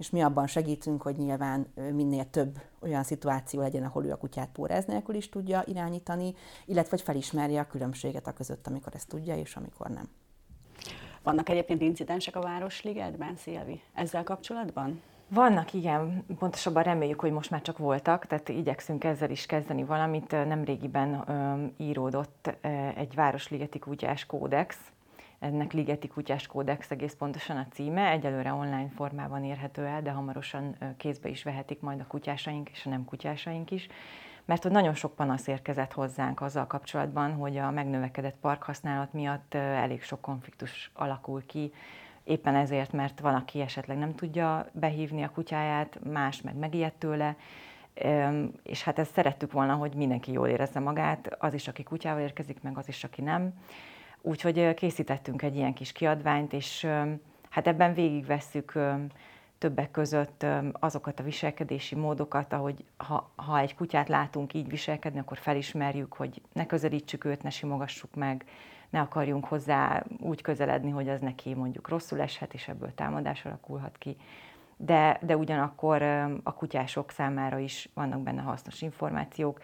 és 0.00 0.10
mi 0.10 0.20
abban 0.20 0.46
segítünk, 0.46 1.02
hogy 1.02 1.16
nyilván 1.16 1.72
minél 1.92 2.30
több 2.30 2.58
olyan 2.80 3.02
szituáció 3.02 3.60
legyen, 3.60 3.84
ahol 3.84 4.04
ő 4.04 4.10
a 4.12 4.16
kutyát 4.16 4.48
póráz 4.48 4.84
nélkül 4.84 5.14
is 5.14 5.28
tudja 5.28 5.62
irányítani, 5.66 6.34
illetve 6.66 6.90
hogy 6.90 7.00
felismerje 7.00 7.60
a 7.60 7.66
különbséget 7.66 8.26
a 8.26 8.32
között, 8.32 8.66
amikor 8.66 8.94
ezt 8.94 9.08
tudja, 9.08 9.36
és 9.36 9.56
amikor 9.56 9.88
nem. 9.88 10.08
Vannak 11.22 11.48
egyébként 11.48 11.80
incidensek 11.80 12.36
a 12.36 12.40
Városligetben, 12.40 13.36
Szilvi, 13.36 13.80
ezzel 13.94 14.24
kapcsolatban? 14.24 15.02
Vannak, 15.32 15.72
igen, 15.72 16.24
pontosabban 16.38 16.82
reméljük, 16.82 17.20
hogy 17.20 17.32
most 17.32 17.50
már 17.50 17.62
csak 17.62 17.78
voltak, 17.78 18.26
tehát 18.26 18.48
igyekszünk 18.48 19.04
ezzel 19.04 19.30
is 19.30 19.46
kezdeni 19.46 19.84
valamit. 19.84 20.30
Nemrégiben 20.30 21.24
ö, 21.26 21.64
íródott 21.84 22.56
ö, 22.60 22.68
egy 22.96 23.14
Városligeti 23.14 23.78
Kutyás 23.78 24.26
Kódex, 24.26 24.76
ennek 25.38 25.72
Ligeti 25.72 26.08
Kutyás 26.08 26.46
Kódex 26.46 26.90
egész 26.90 27.14
pontosan 27.14 27.56
a 27.56 27.66
címe, 27.72 28.10
egyelőre 28.10 28.52
online 28.52 28.88
formában 28.94 29.44
érhető 29.44 29.84
el, 29.84 30.02
de 30.02 30.10
hamarosan 30.10 30.76
kézbe 30.96 31.28
is 31.28 31.42
vehetik 31.42 31.80
majd 31.80 32.00
a 32.00 32.06
kutyásaink 32.06 32.70
és 32.70 32.86
a 32.86 32.88
nem 32.88 33.04
kutyásaink 33.04 33.70
is, 33.70 33.88
mert 34.44 34.62
hogy 34.62 34.72
nagyon 34.72 34.94
sok 34.94 35.14
panasz 35.14 35.46
érkezett 35.46 35.92
hozzánk 35.92 36.40
azzal 36.40 36.66
kapcsolatban, 36.66 37.32
hogy 37.32 37.56
a 37.56 37.70
megnövekedett 37.70 38.36
parkhasználat 38.40 39.12
miatt 39.12 39.54
elég 39.54 40.02
sok 40.02 40.20
konfliktus 40.20 40.90
alakul 40.94 41.46
ki, 41.46 41.72
éppen 42.30 42.54
ezért, 42.54 42.92
mert 42.92 43.20
van, 43.20 43.34
aki 43.34 43.60
esetleg 43.60 43.98
nem 43.98 44.14
tudja 44.14 44.66
behívni 44.72 45.22
a 45.22 45.30
kutyáját, 45.30 45.98
más 46.10 46.40
meg 46.40 46.56
megijedt 46.56 46.98
tőle, 46.98 47.36
és 48.62 48.82
hát 48.82 48.98
ezt 48.98 49.12
szerettük 49.12 49.52
volna, 49.52 49.74
hogy 49.74 49.94
mindenki 49.94 50.32
jól 50.32 50.48
érezze 50.48 50.80
magát, 50.80 51.36
az 51.38 51.54
is, 51.54 51.68
aki 51.68 51.82
kutyával 51.82 52.22
érkezik, 52.22 52.62
meg 52.62 52.78
az 52.78 52.88
is, 52.88 53.04
aki 53.04 53.22
nem. 53.22 53.52
Úgyhogy 54.22 54.74
készítettünk 54.74 55.42
egy 55.42 55.56
ilyen 55.56 55.74
kis 55.74 55.92
kiadványt, 55.92 56.52
és 56.52 56.86
hát 57.50 57.66
ebben 57.66 57.94
végigvesszük 57.94 58.78
többek 59.58 59.90
között 59.90 60.46
azokat 60.72 61.20
a 61.20 61.22
viselkedési 61.22 61.94
módokat, 61.94 62.52
ahogy 62.52 62.84
ha, 62.96 63.30
ha 63.34 63.58
egy 63.58 63.74
kutyát 63.74 64.08
látunk 64.08 64.54
így 64.54 64.68
viselkedni, 64.68 65.18
akkor 65.18 65.38
felismerjük, 65.38 66.12
hogy 66.12 66.42
ne 66.52 66.66
közelítsük 66.66 67.24
őt, 67.24 67.42
ne 67.42 67.50
simogassuk 67.50 68.14
meg, 68.14 68.44
ne 68.90 69.00
akarjunk 69.00 69.44
hozzá 69.44 70.04
úgy 70.20 70.42
közeledni, 70.42 70.90
hogy 70.90 71.08
az 71.08 71.20
neki 71.20 71.54
mondjuk 71.54 71.88
rosszul 71.88 72.20
eshet, 72.20 72.54
és 72.54 72.68
ebből 72.68 72.94
támadás 72.94 73.44
alakulhat 73.44 73.98
ki. 73.98 74.16
De, 74.76 75.18
de 75.22 75.36
ugyanakkor 75.36 76.02
a 76.42 76.54
kutyások 76.54 77.10
számára 77.10 77.58
is 77.58 77.88
vannak 77.94 78.20
benne 78.20 78.40
hasznos 78.40 78.82
információk, 78.82 79.60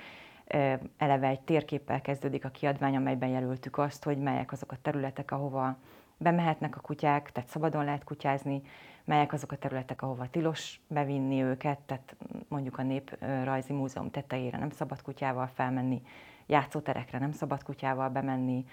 eleve 0.96 1.26
egy 1.26 1.40
térképpel 1.40 2.00
kezdődik 2.00 2.44
a 2.44 2.48
kiadvány, 2.48 2.96
amelyben 2.96 3.28
jelöltük 3.28 3.78
azt, 3.78 4.04
hogy 4.04 4.18
melyek 4.18 4.52
azok 4.52 4.72
a 4.72 4.76
területek, 4.82 5.30
ahova 5.30 5.76
bemehetnek 6.16 6.76
a 6.76 6.80
kutyák, 6.80 7.32
tehát 7.32 7.48
szabadon 7.48 7.84
lehet 7.84 8.04
kutyázni, 8.04 8.62
melyek 9.04 9.32
azok 9.32 9.52
a 9.52 9.56
területek, 9.56 10.02
ahova 10.02 10.30
tilos 10.30 10.80
bevinni 10.88 11.42
őket, 11.42 11.78
tehát 11.78 12.16
mondjuk 12.48 12.78
a 12.78 12.82
Néprajzi 12.82 13.72
Múzeum 13.72 14.10
tetejére 14.10 14.58
nem 14.58 14.70
szabad 14.70 15.02
kutyával 15.02 15.46
felmenni, 15.46 16.02
játszóterekre 16.46 17.18
nem 17.18 17.32
szabad 17.32 17.62
kutyával 17.62 18.08
bemenni, 18.08 18.64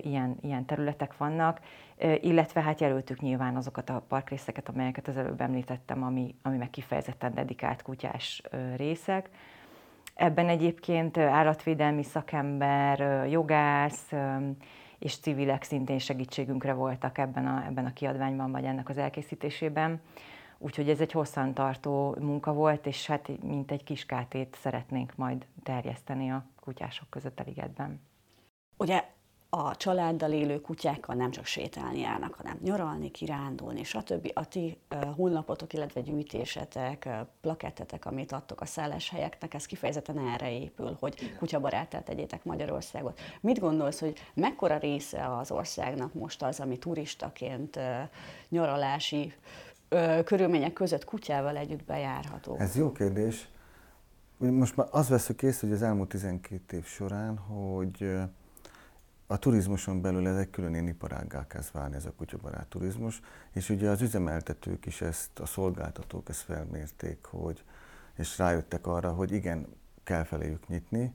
ilyen, 0.00 0.36
ilyen 0.40 0.64
területek 0.64 1.16
vannak, 1.16 1.60
illetve 2.20 2.60
hát 2.60 2.80
jelöltük 2.80 3.20
nyilván 3.20 3.56
azokat 3.56 3.90
a 3.90 4.02
parkrészeket, 4.08 4.68
amelyeket 4.68 5.08
az 5.08 5.16
előbb 5.16 5.40
említettem, 5.40 6.02
ami, 6.02 6.34
ami 6.42 6.56
meg 6.56 6.70
kifejezetten 6.70 7.34
dedikált 7.34 7.82
kutyás 7.82 8.42
részek. 8.76 9.30
Ebben 10.14 10.48
egyébként 10.48 11.18
állatvédelmi 11.18 12.02
szakember, 12.02 13.26
jogász 13.28 14.12
és 14.98 15.16
civilek 15.16 15.62
szintén 15.62 15.98
segítségünkre 15.98 16.72
voltak 16.72 17.18
ebben 17.18 17.46
a, 17.46 17.64
ebben 17.66 17.86
a 17.86 17.92
kiadványban, 17.92 18.52
vagy 18.52 18.64
ennek 18.64 18.88
az 18.88 18.98
elkészítésében. 18.98 20.00
Úgyhogy 20.58 20.88
ez 20.88 21.00
egy 21.00 21.12
hosszantartó 21.12 22.16
munka 22.18 22.52
volt, 22.52 22.86
és 22.86 23.06
hát 23.06 23.42
mint 23.42 23.70
egy 23.70 23.84
kis 23.84 24.06
kátét 24.06 24.56
szeretnénk 24.60 25.16
majd 25.16 25.46
terjeszteni 25.62 26.30
a 26.30 26.44
kutyások 26.60 27.10
között 27.10 27.40
a 27.40 27.42
ligetben. 27.46 28.00
Ugye 28.76 29.04
a 29.52 29.76
családdal 29.76 30.32
élő 30.32 30.60
kutyákkal 30.60 31.14
nem 31.14 31.30
csak 31.30 31.44
sétálni 31.44 31.98
járnak, 31.98 32.34
hanem 32.34 32.58
nyaralni, 32.62 33.10
kirándulni, 33.10 33.84
stb. 33.84 34.30
A 34.34 34.48
ti 34.48 34.78
honlapotok, 35.16 35.72
illetve 35.72 36.00
gyűjtésetek, 36.00 37.08
plakettetek, 37.40 38.06
amit 38.06 38.32
adtok 38.32 38.60
a 38.60 38.66
szálláshelyeknek, 38.66 39.54
ez 39.54 39.66
kifejezetten 39.66 40.18
erre 40.18 40.52
épül, 40.52 40.96
hogy 41.00 41.36
kutyabarátát 41.38 42.04
tegyétek 42.04 42.44
Magyarországot. 42.44 43.20
Mit 43.40 43.58
gondolsz, 43.58 44.00
hogy 44.00 44.18
mekkora 44.34 44.78
része 44.78 45.36
az 45.36 45.50
országnak 45.50 46.14
most 46.14 46.42
az, 46.42 46.60
ami 46.60 46.78
turistaként 46.78 47.78
nyaralási 48.48 49.32
körülmények 50.24 50.72
között 50.72 51.04
kutyával 51.04 51.56
együtt 51.56 51.84
bejárható? 51.84 52.56
Ez 52.58 52.76
jó 52.76 52.92
kérdés. 52.92 53.48
Most 54.36 54.76
már 54.76 54.86
az 54.90 55.08
veszük 55.08 55.42
észre, 55.42 55.66
hogy 55.66 55.76
az 55.76 55.82
elmúlt 55.82 56.08
12 56.08 56.76
év 56.76 56.84
során, 56.84 57.36
hogy 57.36 58.18
a 59.30 59.38
turizmuson 59.38 60.00
belül 60.00 60.28
ez 60.28 60.36
egy 60.36 60.50
külön 60.50 60.86
iparággá 60.86 61.46
kezd 61.46 61.72
válni 61.72 61.94
ez 61.94 62.04
a 62.04 62.12
kutyabarát 62.16 62.66
turizmus, 62.66 63.20
és 63.52 63.68
ugye 63.68 63.90
az 63.90 64.00
üzemeltetők 64.00 64.86
is 64.86 65.00
ezt, 65.00 65.38
a 65.38 65.46
szolgáltatók 65.46 66.28
ezt 66.28 66.40
felmérték, 66.40 67.24
hogy, 67.24 67.64
és 68.16 68.38
rájöttek 68.38 68.86
arra, 68.86 69.12
hogy 69.12 69.32
igen, 69.32 69.66
kell 70.04 70.24
feléjük 70.24 70.68
nyitni. 70.68 71.14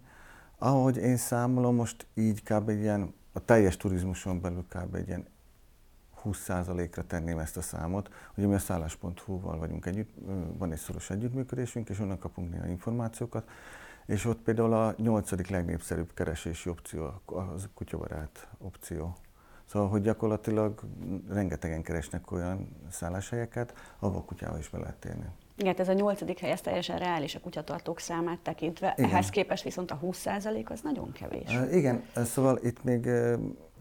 Ahogy 0.58 0.98
én 0.98 1.18
számolom, 1.18 1.76
most 1.76 2.06
így 2.14 2.44
kb. 2.44 2.70
egy 2.70 2.80
ilyen, 2.80 3.14
a 3.34 3.46
teljes 3.46 3.78
turizmuson 3.78 4.42
belül 4.42 4.66
kb. 4.70 4.96
egy 4.96 5.08
ilyen 5.08 5.28
20%-ra 6.24 7.04
tenném 7.04 7.40
ezt 7.40 7.58
a 7.58 7.62
számot. 7.62 8.10
Ugye 8.36 8.48
mi 8.48 8.54
a 8.54 8.60
szállás.hu-val 8.60 9.58
vagyunk 9.58 9.86
együtt, 9.86 10.10
van 10.58 10.72
egy 10.72 10.80
szoros 10.80 11.10
együttműködésünk, 11.10 11.90
és 11.90 12.00
onnan 12.00 12.20
kapunk 12.20 12.52
néha 12.52 12.68
információkat, 12.68 13.50
és 14.06 14.26
ott 14.26 14.40
például 14.40 14.74
a 14.74 14.94
nyolcadik 14.98 15.48
legnépszerűbb 15.48 16.14
keresési 16.14 16.70
opció 16.70 17.22
az 17.26 17.64
a 17.64 17.70
kutyabarát 17.74 18.48
opció. 18.58 19.16
Szóval, 19.66 19.90
hogy 19.90 20.02
gyakorlatilag 20.02 20.82
rengetegen 21.30 21.82
keresnek 21.82 22.32
olyan 22.32 22.76
szálláshelyeket, 22.90 23.74
ahol 24.00 24.24
kutyával 24.26 24.60
is 24.60 24.70
be 24.70 24.78
lehet 24.78 24.96
térni. 24.96 25.26
Igen, 25.58 25.76
ez 25.78 25.90
a 25.90 25.94
nyolcadik 25.94 26.40
hely, 26.40 26.52
ez 26.52 26.62
teljesen 26.62 27.00
reális 27.00 27.36
a 27.36 27.40
kutyatartók 27.40 28.00
számát 28.00 28.40
tekintve. 28.40 28.94
Igen. 28.98 29.10
Ehhez 29.10 29.30
képest 29.30 29.64
viszont 29.64 29.92
a 29.92 30.00
20% 30.04 30.66
az 30.66 30.82
nagyon 30.82 31.12
kevés. 31.12 31.60
igen, 31.72 32.04
szóval 32.16 32.60
itt 32.64 32.84
még 32.84 33.08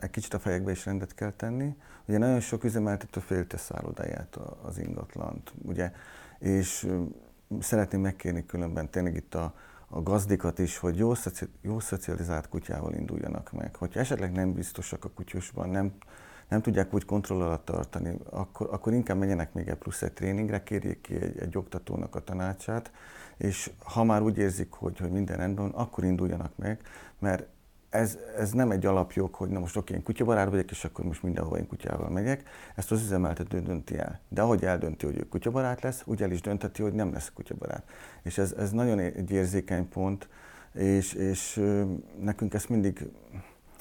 egy 0.01 0.11
kicsit 0.11 0.35
a 0.35 0.39
fejekbe 0.39 0.71
is 0.71 0.85
rendet 0.85 1.15
kell 1.15 1.33
tenni. 1.33 1.75
Ugye 2.09 2.19
nagyon 2.19 2.41
sok 2.41 2.65
üzemeltető 2.65 3.21
félte 3.21 3.57
szállodáját 3.57 4.39
az 4.63 4.79
ingatlant, 4.79 5.53
ugye, 5.63 5.93
és 6.39 6.89
szeretném 7.61 8.01
megkérni 8.01 8.47
különben 8.47 8.91
tényleg 8.91 9.15
itt 9.15 9.35
a, 9.35 9.55
a 9.95 10.03
gazdikat 10.03 10.59
is, 10.59 10.79
hogy 10.79 10.97
jó, 10.97 11.15
szoci, 11.15 11.45
jó 11.61 11.81
szocializált 11.81 12.49
kutyával 12.49 12.93
induljanak 12.95 13.53
meg. 13.53 13.77
Hogyha 13.77 14.01
esetleg 14.01 14.33
nem 14.33 14.53
biztosak 14.53 15.05
a 15.05 15.09
kutyusban, 15.09 15.69
nem, 15.69 15.93
nem 16.49 16.63
tudják 16.63 16.95
úgy 16.95 17.05
kontroll 17.05 17.43
alatt 17.43 17.65
tartani, 17.65 18.17
akkor, 18.31 18.69
akkor 18.71 18.93
inkább 18.93 19.19
menjenek 19.19 19.53
még 19.53 19.69
egy 19.69 19.77
plusz 19.77 20.03
egy 20.03 20.13
tréningre, 20.13 20.63
kérjék 20.63 21.01
ki 21.01 21.15
egy, 21.15 21.39
egy 21.39 21.57
oktatónak 21.57 22.15
a 22.15 22.25
tanácsát, 22.25 22.93
és 23.37 23.71
ha 23.85 24.05
már 24.05 24.23
úgy 24.23 24.39
érzik, 24.39 24.73
hogy, 24.73 24.99
hogy 24.99 25.11
minden 25.11 25.37
rendben 25.37 25.71
akkor 25.71 26.05
induljanak 26.05 26.57
meg, 26.57 26.81
mert 27.19 27.47
ez, 27.95 28.19
ez 28.37 28.51
nem 28.51 28.71
egy 28.71 28.87
alapjog, 28.87 29.35
hogy 29.35 29.49
na 29.49 29.59
most 29.59 29.77
oké, 29.77 29.95
én 29.95 30.03
kutyabarát 30.03 30.51
vagyok, 30.51 30.71
és 30.71 30.85
akkor 30.85 31.05
most 31.05 31.23
mindenhova 31.23 31.59
én 31.59 31.67
kutyával 31.67 32.09
megyek. 32.09 32.43
Ezt 32.75 32.93
az 32.93 33.03
üzemeltető 33.03 33.61
dönti 33.61 33.99
el. 33.99 34.21
De 34.29 34.43
ahogy 34.43 34.65
eldönti, 34.65 35.07
hogy 35.07 35.17
ő 35.17 35.29
kutyabarát 35.29 35.83
lesz, 35.83 36.03
úgy 36.05 36.23
el 36.23 36.31
is 36.31 36.41
dönteti, 36.41 36.83
hogy 36.83 36.93
nem 36.93 37.13
lesz 37.13 37.33
kutyabarát. 37.35 37.91
És 38.23 38.39
ez, 38.39 38.53
ez 38.53 38.71
nagyon 38.71 38.99
egy 38.99 39.31
érzékeny 39.31 39.89
pont, 39.89 40.29
és, 40.73 41.13
és 41.13 41.63
nekünk 42.21 42.55
ezt 42.55 42.69
mindig, 42.69 43.09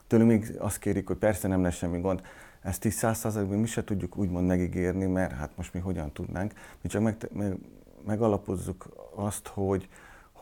tőlünk 0.07 0.29
még 0.29 0.55
azt 0.57 0.79
kérik, 0.79 1.07
hogy 1.07 1.17
persze 1.17 1.47
nem 1.47 1.61
lesz 1.61 1.75
semmi 1.75 1.99
gond, 1.99 2.21
ezt 2.61 2.81
10 2.81 2.93
százalékban 2.93 3.57
mi 3.57 3.67
se 3.67 3.83
tudjuk 3.83 4.17
úgymond 4.17 4.47
megígérni, 4.47 5.05
mert 5.05 5.31
hát 5.31 5.51
most 5.55 5.73
mi 5.73 5.79
hogyan 5.79 6.11
tudnánk. 6.11 6.53
Mi 6.81 6.89
csak 6.89 7.01
meg, 7.01 7.29
meg, 7.31 7.57
megalapozzuk 8.05 8.89
azt, 9.15 9.47
hogy, 9.47 9.87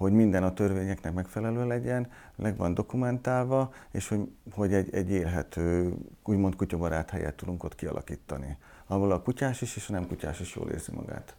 hogy 0.02 0.14
minden 0.14 0.44
a 0.44 0.54
törvényeknek 0.54 1.14
megfelelő 1.14 1.68
legyen, 1.68 2.08
meg 2.36 2.58
van 2.58 2.74
dokumentálva, 2.74 3.74
és 3.92 4.08
hogy, 4.08 4.32
hogy 4.52 4.74
egy, 4.74 4.94
egy 4.94 5.12
élhető, 5.12 5.96
úgymond 6.24 6.56
kutyabarát 6.56 7.10
helyet 7.10 7.36
tudunk 7.36 7.64
ott 7.64 7.76
kialakítani, 7.76 8.58
ahol 8.88 9.12
a 9.12 9.22
kutyás 9.22 9.62
is 9.62 9.76
és 9.76 9.90
a 9.90 9.92
nem 9.94 10.08
kutyás 10.08 10.40
is 10.40 10.56
jól 10.56 10.70
érzi 10.70 10.92
magát. 10.96 11.36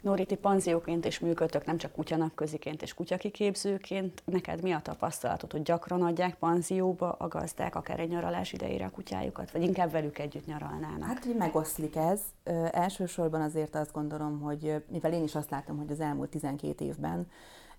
Noriti 0.00 0.36
panzióként 0.36 1.04
is 1.04 1.18
működtök, 1.18 1.64
nem 1.64 1.76
csak 1.76 1.92
kutyanapköziként 1.92 2.82
és 2.82 2.94
kutyakiképzőként. 2.94 4.22
Neked 4.24 4.62
mi 4.62 4.72
a 4.72 4.80
tapasztalatod, 4.80 5.52
hogy 5.52 5.62
gyakran 5.62 6.02
adják 6.02 6.34
panzióba 6.34 7.12
a 7.12 7.28
gazdák, 7.28 7.74
akár 7.74 8.00
egy 8.00 8.08
nyaralás 8.08 8.52
idejére 8.52 8.84
a 8.84 8.90
kutyájukat, 8.90 9.50
vagy 9.50 9.62
inkább 9.62 9.90
velük 9.90 10.18
együtt 10.18 10.46
nyaralnának? 10.46 11.08
Hát, 11.08 11.24
hogy 11.24 11.36
megoszlik 11.36 11.96
ez. 11.96 12.20
Ö, 12.44 12.66
elsősorban 12.72 13.40
azért 13.40 13.74
azt 13.74 13.92
gondolom, 13.92 14.40
hogy 14.40 14.84
mivel 14.88 15.12
én 15.12 15.22
is 15.22 15.34
azt 15.34 15.50
látom, 15.50 15.76
hogy 15.76 15.90
az 15.90 16.00
elmúlt 16.00 16.30
12 16.30 16.84
évben 16.84 17.26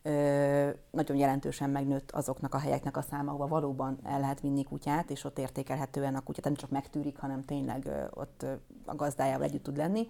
ö, 0.02 0.70
nagyon 0.92 1.18
jelentősen 1.18 1.70
megnőtt 1.70 2.12
azoknak 2.12 2.54
a 2.54 2.60
helyeknek 2.60 2.98
a 2.98 3.02
száma, 3.02 3.30
ahova 3.30 3.48
valóban 3.48 4.00
el 4.04 4.20
lehet 4.20 4.42
vinni 4.42 4.64
kutyát, 4.64 5.10
és 5.10 5.24
ott 5.24 5.40
értékelhetően 5.40 6.16
a 6.16 6.22
kutyát 6.22 6.46
nem 6.46 6.56
csak 6.56 6.70
megtűrik, 6.70 7.18
hanem 7.18 7.42
tényleg 7.42 7.86
ö, 7.86 8.04
ott 8.10 8.46
a 8.86 8.96
gazdájával 8.96 9.44
együtt 9.44 9.64
tud 9.64 9.78
lenni 9.78 10.08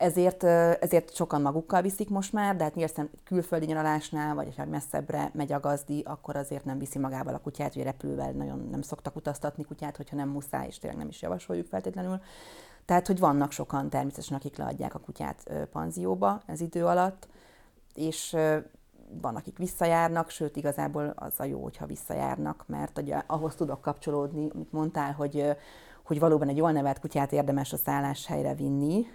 ezért, 0.00 0.44
ezért 0.82 1.14
sokan 1.14 1.40
magukkal 1.40 1.82
viszik 1.82 2.08
most 2.08 2.32
már, 2.32 2.56
de 2.56 2.64
hát 2.64 2.74
nyilván 2.74 3.10
külföldi 3.24 3.66
nyaralásnál, 3.66 4.34
vagy 4.34 4.54
ha 4.56 4.64
messzebbre 4.64 5.30
megy 5.34 5.52
a 5.52 5.60
gazdi, 5.60 6.02
akkor 6.06 6.36
azért 6.36 6.64
nem 6.64 6.78
viszi 6.78 6.98
magával 6.98 7.34
a 7.34 7.38
kutyát, 7.38 7.74
ugye 7.74 7.84
repülővel 7.84 8.30
nagyon 8.30 8.68
nem 8.70 8.82
szoktak 8.82 9.16
utaztatni 9.16 9.64
kutyát, 9.64 9.96
hogyha 9.96 10.16
nem 10.16 10.28
muszáj, 10.28 10.66
és 10.66 10.78
tényleg 10.78 10.98
nem 10.98 11.08
is 11.08 11.22
javasoljuk 11.22 11.66
feltétlenül. 11.66 12.20
Tehát, 12.84 13.06
hogy 13.06 13.18
vannak 13.18 13.52
sokan 13.52 13.88
természetesen, 13.88 14.36
akik 14.36 14.56
leadják 14.56 14.94
a 14.94 14.98
kutyát 14.98 15.68
panzióba 15.72 16.42
ez 16.46 16.60
idő 16.60 16.86
alatt, 16.86 17.28
és 17.94 18.36
van, 19.20 19.36
akik 19.36 19.58
visszajárnak, 19.58 20.30
sőt, 20.30 20.56
igazából 20.56 21.12
az 21.16 21.34
a 21.36 21.44
jó, 21.44 21.62
hogyha 21.62 21.86
visszajárnak, 21.86 22.64
mert 22.66 22.98
ugye, 22.98 23.22
ahhoz 23.26 23.54
tudok 23.54 23.80
kapcsolódni, 23.80 24.50
amit 24.54 24.72
mondtál, 24.72 25.12
hogy, 25.12 25.56
hogy 26.10 26.18
valóban 26.18 26.48
egy 26.48 26.56
jól 26.56 26.72
nevelt 26.72 26.98
kutyát 26.98 27.32
érdemes 27.32 27.72
a 27.72 27.76
szálláshelyre 27.76 28.54
vinni, 28.54 29.06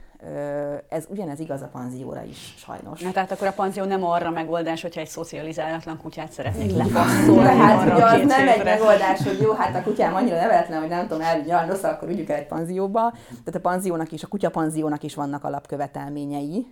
ez 0.89 1.05
ugyanez 1.09 1.39
igaz 1.39 1.61
a 1.61 1.67
panzióra 1.67 2.23
is, 2.23 2.53
sajnos. 2.57 3.01
Na, 3.01 3.11
tehát 3.11 3.31
akkor 3.31 3.47
a 3.47 3.51
panzió 3.51 3.83
nem 3.83 4.03
arra 4.03 4.29
megoldás, 4.29 4.81
hogyha 4.81 4.99
egy 4.99 5.07
szocializálatlan 5.07 5.97
kutyát 5.97 6.31
szeretnék 6.31 6.75
lepasszolni. 6.75 7.47
hát 7.47 7.93
ugye 7.93 8.05
az 8.05 8.25
nem 8.25 8.47
egy 8.47 8.63
megoldás, 8.63 9.23
hogy 9.23 9.39
jó, 9.41 9.51
hát 9.51 9.75
a 9.75 9.81
kutyám 9.81 10.15
annyira 10.15 10.35
neveletlen, 10.35 10.79
hogy 10.79 10.89
nem 10.89 11.07
tudom 11.07 11.21
elvinni 11.21 11.67
rossz, 11.67 11.83
akkor 11.83 12.07
vigyük 12.07 12.29
el 12.29 12.37
egy 12.37 12.47
panzióba. 12.47 13.11
Tehát 13.27 13.55
a 13.55 13.59
panziónak 13.59 14.11
is, 14.11 14.23
a 14.23 14.27
kutyapanziónak 14.27 15.03
is 15.03 15.15
vannak 15.15 15.43
alapkövetelményei, 15.43 16.67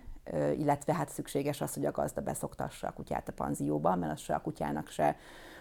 illetve 0.58 0.94
hát 0.94 1.08
szükséges 1.08 1.60
az, 1.60 1.74
hogy 1.74 1.86
a 1.86 1.90
gazda 1.90 2.20
beszoktassa 2.20 2.86
a 2.86 2.92
kutyát 2.92 3.28
a 3.28 3.32
panzióba, 3.32 3.94
mert 3.94 4.12
az 4.12 4.20
se 4.20 4.34
a 4.34 4.40
kutyának 4.40 4.88
se 4.88 5.16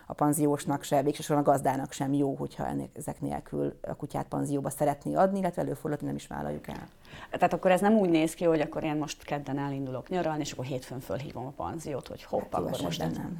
a 0.05 0.13
panziósnak 0.13 0.83
se, 0.83 1.01
végsősorban 1.01 1.45
a 1.45 1.51
gazdának 1.51 1.91
sem 1.91 2.13
jó, 2.13 2.35
hogyha 2.35 2.67
ennek, 2.67 2.89
ezek 2.93 3.21
nélkül 3.21 3.79
a 3.81 3.95
kutyát 3.95 4.27
panzióba 4.27 4.69
szeretné 4.69 5.13
adni, 5.13 5.39
illetve 5.39 5.61
előfordul, 5.61 5.97
hogy 5.97 6.07
nem 6.07 6.15
is 6.15 6.27
vállaljuk 6.27 6.67
el. 6.67 6.87
Tehát 7.31 7.53
akkor 7.53 7.71
ez 7.71 7.81
nem 7.81 7.93
úgy 7.93 8.09
néz 8.09 8.33
ki, 8.33 8.45
hogy 8.45 8.61
akkor 8.61 8.83
én 8.83 8.95
most 8.95 9.23
kedden 9.23 9.57
elindulok 9.57 10.09
nyaralni, 10.09 10.41
és 10.41 10.51
akkor 10.51 10.65
hétfőn 10.65 10.99
fölhívom 10.99 11.45
a 11.45 11.49
panziót, 11.49 12.07
hogy 12.07 12.23
hopp, 12.23 12.53
hát 12.53 12.53
akkor 12.53 12.81
most 12.81 12.99
nem. 12.99 13.39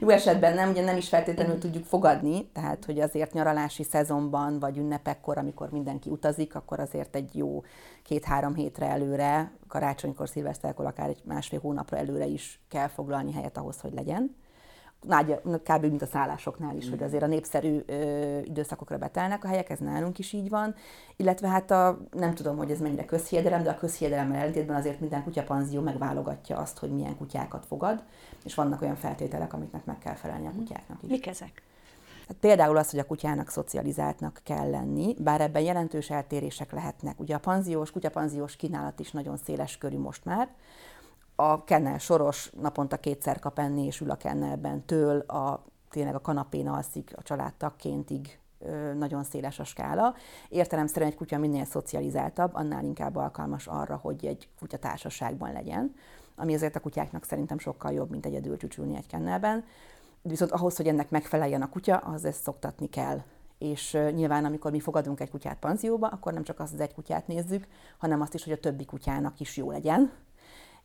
jó 0.00 0.08
esetben 0.08 0.54
nem, 0.54 0.70
ugye 0.70 0.84
nem 0.84 0.96
is 0.96 1.08
feltétlenül 1.08 1.58
tudjuk 1.58 1.84
fogadni, 1.84 2.46
tehát 2.52 2.84
hogy 2.84 3.00
azért 3.00 3.32
nyaralási 3.32 3.82
szezonban, 3.82 4.58
vagy 4.58 4.78
ünnepekkor, 4.78 5.38
amikor 5.38 5.70
mindenki 5.70 6.10
utazik, 6.10 6.54
akkor 6.54 6.80
azért 6.80 7.16
egy 7.16 7.36
jó 7.36 7.62
két-három 8.02 8.54
hétre 8.54 8.86
előre, 8.86 9.52
karácsonykor, 9.68 10.28
szilveszterkor, 10.28 10.86
akár 10.86 11.08
egy 11.08 11.20
másfél 11.24 11.60
hónapra 11.60 11.96
előre 11.96 12.26
is 12.26 12.60
kell 12.68 12.88
foglalni 12.88 13.32
helyet 13.32 13.56
ahhoz, 13.56 13.80
hogy 13.80 13.92
legyen 13.92 14.40
kb. 15.62 15.82
mint 15.82 16.02
a 16.02 16.06
szállásoknál 16.06 16.76
is, 16.76 16.90
hogy 16.90 17.02
azért 17.02 17.22
a 17.22 17.26
népszerű 17.26 17.82
ö, 17.86 18.38
időszakokra 18.38 18.98
betelnek 18.98 19.44
a 19.44 19.48
helyek, 19.48 19.70
ez 19.70 19.78
nálunk 19.78 20.18
is 20.18 20.32
így 20.32 20.48
van. 20.48 20.74
Illetve 21.16 21.48
hát 21.48 21.70
a, 21.70 21.98
nem 22.10 22.34
tudom, 22.34 22.56
hogy 22.56 22.70
ez 22.70 22.80
mennyire 22.80 23.04
közhiedelem, 23.04 23.62
de 23.62 23.70
a 23.70 23.76
közhiedelemmel 23.76 24.36
ellentétben 24.36 24.76
azért 24.76 25.00
minden 25.00 25.22
kutyapanzió 25.22 25.80
megválogatja 25.80 26.56
azt, 26.56 26.78
hogy 26.78 26.90
milyen 26.90 27.16
kutyákat 27.16 27.66
fogad, 27.66 28.02
és 28.44 28.54
vannak 28.54 28.82
olyan 28.82 28.96
feltételek, 28.96 29.52
amiknek 29.52 29.84
meg 29.84 29.98
kell 29.98 30.14
felelni 30.14 30.46
a 30.46 30.50
mhm. 30.50 30.58
kutyáknak 30.58 31.02
is. 31.02 31.10
Mik 31.10 31.26
ezek? 31.26 31.62
Hát 32.28 32.36
például 32.40 32.76
az, 32.76 32.90
hogy 32.90 32.98
a 32.98 33.06
kutyának 33.06 33.48
szocializáltnak 33.48 34.40
kell 34.44 34.70
lenni, 34.70 35.14
bár 35.18 35.40
ebben 35.40 35.62
jelentős 35.62 36.10
eltérések 36.10 36.72
lehetnek. 36.72 37.20
Ugye 37.20 37.34
a 37.34 37.38
panziós, 37.38 37.90
kutyapanziós 37.90 38.56
kínálat 38.56 39.00
is 39.00 39.10
nagyon 39.10 39.36
széles 39.36 39.78
körű 39.78 39.98
most 39.98 40.24
már, 40.24 40.48
a 41.34 41.64
kennel 41.64 41.98
soros 41.98 42.50
naponta 42.60 42.96
kétszer 42.96 43.38
kap 43.38 43.58
enni, 43.58 43.84
és 43.84 44.00
ül 44.00 44.10
a 44.10 44.16
kennelben 44.16 44.84
től, 44.86 45.18
a, 45.18 45.64
tényleg 45.90 46.14
a 46.14 46.20
kanapén 46.20 46.68
alszik 46.68 47.12
a 47.16 47.22
családtagkéntig 47.22 48.38
nagyon 48.96 49.24
széles 49.24 49.58
a 49.58 49.64
skála. 49.64 50.14
Értelemszerűen 50.48 51.10
egy 51.10 51.16
kutya 51.16 51.38
minél 51.38 51.64
szocializáltabb, 51.64 52.54
annál 52.54 52.84
inkább 52.84 53.16
alkalmas 53.16 53.66
arra, 53.66 53.96
hogy 53.96 54.26
egy 54.26 54.48
kutya 54.58 54.76
társaságban 54.76 55.52
legyen, 55.52 55.94
ami 56.36 56.54
azért 56.54 56.76
a 56.76 56.80
kutyáknak 56.80 57.24
szerintem 57.24 57.58
sokkal 57.58 57.92
jobb, 57.92 58.10
mint 58.10 58.26
egyedül 58.26 58.56
csücsülni 58.56 58.96
egy 58.96 59.06
kennelben. 59.06 59.64
Viszont 60.22 60.50
ahhoz, 60.50 60.76
hogy 60.76 60.88
ennek 60.88 61.10
megfeleljen 61.10 61.62
a 61.62 61.68
kutya, 61.68 61.96
az 61.96 62.24
ezt 62.24 62.42
szoktatni 62.42 62.88
kell 62.88 63.22
és 63.58 63.98
nyilván 64.14 64.44
amikor 64.44 64.70
mi 64.70 64.80
fogadunk 64.80 65.20
egy 65.20 65.30
kutyát 65.30 65.58
panzióba, 65.58 66.06
akkor 66.06 66.32
nem 66.32 66.42
csak 66.42 66.60
azt 66.60 66.72
az 66.72 66.80
egy 66.80 66.94
kutyát 66.94 67.26
nézzük, 67.26 67.66
hanem 67.98 68.20
azt 68.20 68.34
is, 68.34 68.44
hogy 68.44 68.52
a 68.52 68.60
többi 68.60 68.84
kutyának 68.84 69.40
is 69.40 69.56
jó 69.56 69.70
legyen, 69.70 70.12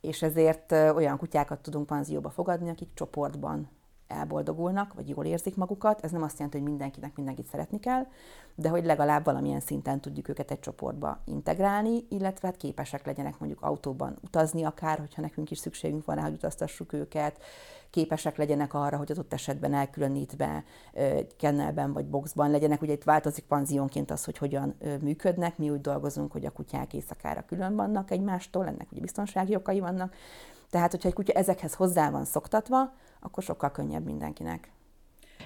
és 0.08 0.22
ezért 0.22 0.72
olyan 0.72 1.18
kutyákat 1.18 1.60
tudunk 1.60 1.86
panzióba 1.86 2.30
fogadni, 2.30 2.70
akik 2.70 2.90
csoportban 2.94 3.70
elboldogulnak, 4.08 4.94
vagy 4.94 5.10
jól 5.10 5.26
érzik 5.26 5.56
magukat. 5.56 6.04
Ez 6.04 6.12
nem 6.12 6.24
azt 6.24 6.36
jelenti, 6.38 6.58
hogy 6.58 6.68
mindenkinek 6.68 7.16
mindenkit 7.16 7.48
szeretni 7.48 7.80
kell, 7.80 8.08
de 8.56 8.70
hogy 8.70 8.86
legalább 8.86 9.26
valamilyen 9.26 9.60
szinten 9.60 10.02
tudjuk 10.02 10.28
őket 10.28 10.52
egy 10.52 10.60
csoportba 10.60 11.22
integrálni, 11.26 12.06
illetve 12.10 12.48
hát 12.48 12.58
képesek 12.58 13.06
legyenek 13.06 13.40
mondjuk 13.40 13.62
autóban 13.62 14.18
utazni 14.24 14.64
akár, 14.64 15.00
hogyha 15.00 15.22
nekünk 15.22 15.52
is 15.52 15.58
szükségünk 15.58 16.06
van 16.06 16.16
rá, 16.16 16.22
hogy 16.22 16.34
utaztassuk 16.34 16.94
őket, 16.94 17.42
képesek 17.90 18.38
legyenek 18.38 18.74
arra, 18.74 18.98
hogy 18.98 19.12
az 19.12 19.20
ott 19.20 19.34
esetben 19.34 19.74
elkülönítve 19.74 20.64
kennelben 21.38 21.94
vagy 21.94 22.06
boxban 22.06 22.52
legyenek. 22.52 22.82
Ugye 22.82 22.94
itt 22.94 23.04
változik 23.04 23.46
panziónként 23.46 24.12
az, 24.12 24.24
hogy 24.24 24.38
hogyan 24.38 24.78
működnek. 25.02 25.58
Mi 25.58 25.70
úgy 25.70 25.82
dolgozunk, 25.82 26.32
hogy 26.32 26.46
a 26.46 26.52
kutyák 26.52 26.94
éjszakára 26.94 27.46
külön 27.46 27.76
vannak 27.76 28.12
egymástól, 28.12 28.68
ennek 28.68 28.92
ugye 28.92 29.02
biztonsági 29.02 29.56
okai 29.56 29.80
vannak. 29.80 30.16
Tehát, 30.70 30.92
hogyha 30.92 31.08
egy 31.08 31.16
kutya 31.16 31.34
ezekhez 31.34 31.74
hozzá 31.74 32.10
van 32.10 32.26
szoktatva, 32.26 32.94
akkor 33.20 33.44
sokkal 33.44 33.72
könnyebb 33.72 34.06
mindenkinek. 34.06 34.72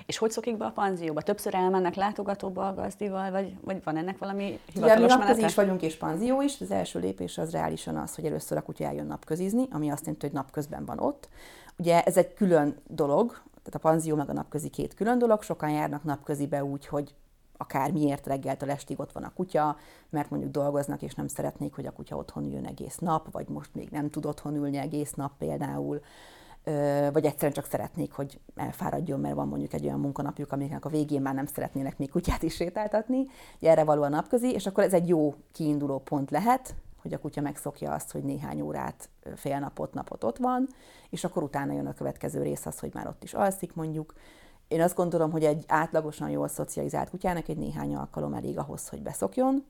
És 0.05 0.17
hogy 0.17 0.31
szokik 0.31 0.57
be 0.57 0.65
a 0.65 0.71
panzióba? 0.71 1.21
Többször 1.21 1.55
elmennek 1.55 1.95
látogatóba 1.95 2.67
a 2.67 2.73
gazdival, 2.73 3.31
vagy, 3.31 3.57
vagy 3.63 3.83
van 3.83 3.97
ennek 3.97 4.17
valami 4.17 4.59
hivatalos 4.73 5.11
ja, 5.11 5.35
mi 5.35 5.43
is 5.43 5.55
vagyunk, 5.55 5.81
és 5.81 5.97
panzió 5.97 6.41
is. 6.41 6.61
Az 6.61 6.71
első 6.71 6.99
lépés 6.99 7.37
az 7.37 7.51
reálisan 7.51 7.97
az, 7.97 8.15
hogy 8.15 8.25
először 8.25 8.57
a 8.57 8.61
kutya 8.61 8.83
eljön 8.83 9.05
napközizni, 9.05 9.67
ami 9.71 9.89
azt 9.89 10.01
jelenti, 10.01 10.25
hogy 10.25 10.35
napközben 10.35 10.85
van 10.85 10.99
ott. 10.99 11.29
Ugye 11.77 12.03
ez 12.03 12.17
egy 12.17 12.33
külön 12.33 12.75
dolog, 12.87 13.29
tehát 13.29 13.75
a 13.75 13.89
panzió 13.89 14.15
meg 14.15 14.29
a 14.29 14.33
napközi 14.33 14.69
két 14.69 14.93
külön 14.93 15.17
dolog. 15.17 15.41
Sokan 15.41 15.69
járnak 15.69 16.03
napközibe 16.03 16.63
úgy, 16.63 16.87
hogy 16.87 17.15
akár 17.57 17.91
miért 17.91 18.27
reggeltől 18.27 18.71
estig 18.71 18.99
ott 18.99 19.11
van 19.11 19.23
a 19.23 19.33
kutya, 19.33 19.77
mert 20.09 20.29
mondjuk 20.29 20.51
dolgoznak, 20.51 21.01
és 21.01 21.13
nem 21.13 21.27
szeretnék, 21.27 21.73
hogy 21.73 21.85
a 21.85 21.91
kutya 21.91 22.15
otthon 22.15 22.43
üljön 22.43 22.65
egész 22.65 22.97
nap, 22.97 23.31
vagy 23.31 23.47
most 23.47 23.75
még 23.75 23.89
nem 23.89 24.09
tud 24.09 24.25
otthon 24.25 24.55
ülni 24.55 24.77
egész 24.77 25.13
nap 25.13 25.31
például 25.37 26.01
vagy 27.11 27.25
egyszerűen 27.25 27.53
csak 27.53 27.65
szeretnék, 27.65 28.11
hogy 28.11 28.39
elfáradjon, 28.55 29.19
mert 29.19 29.35
van 29.35 29.47
mondjuk 29.47 29.73
egy 29.73 29.85
olyan 29.85 29.99
munkanapjuk, 29.99 30.51
amiknek 30.51 30.85
a 30.85 30.89
végén 30.89 31.21
már 31.21 31.33
nem 31.33 31.45
szeretnének 31.45 31.97
még 31.97 32.09
kutyát 32.09 32.43
is 32.43 32.55
sétáltatni, 32.55 33.25
erre 33.59 33.83
való 33.83 34.01
a 34.01 34.09
napközi, 34.09 34.51
és 34.51 34.65
akkor 34.65 34.83
ez 34.83 34.93
egy 34.93 35.07
jó 35.07 35.35
kiinduló 35.51 35.99
pont 35.99 36.31
lehet, 36.31 36.75
hogy 37.01 37.13
a 37.13 37.19
kutya 37.19 37.41
megszokja 37.41 37.93
azt, 37.93 38.11
hogy 38.11 38.23
néhány 38.23 38.61
órát, 38.61 39.09
fél 39.35 39.59
napot, 39.59 39.93
napot 39.93 40.23
ott 40.23 40.37
van, 40.37 40.67
és 41.09 41.23
akkor 41.23 41.43
utána 41.43 41.73
jön 41.73 41.87
a 41.87 41.93
következő 41.93 42.41
rész 42.41 42.65
az, 42.65 42.79
hogy 42.79 42.93
már 42.93 43.07
ott 43.07 43.23
is 43.23 43.33
alszik 43.33 43.73
mondjuk. 43.73 44.13
Én 44.67 44.81
azt 44.81 44.95
gondolom, 44.95 45.31
hogy 45.31 45.43
egy 45.43 45.63
átlagosan 45.67 46.29
jól 46.29 46.47
szocializált 46.47 47.09
kutyának 47.09 47.47
egy 47.47 47.57
néhány 47.57 47.95
alkalom 47.95 48.33
elég 48.33 48.57
ahhoz, 48.57 48.89
hogy 48.89 49.01
beszokjon, 49.01 49.65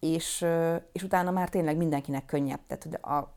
és, 0.00 0.46
és 0.92 1.02
utána 1.02 1.30
már 1.30 1.48
tényleg 1.48 1.76
mindenkinek 1.76 2.24
könnyebb. 2.24 2.60
Tehát 2.66 3.04
a 3.04 3.36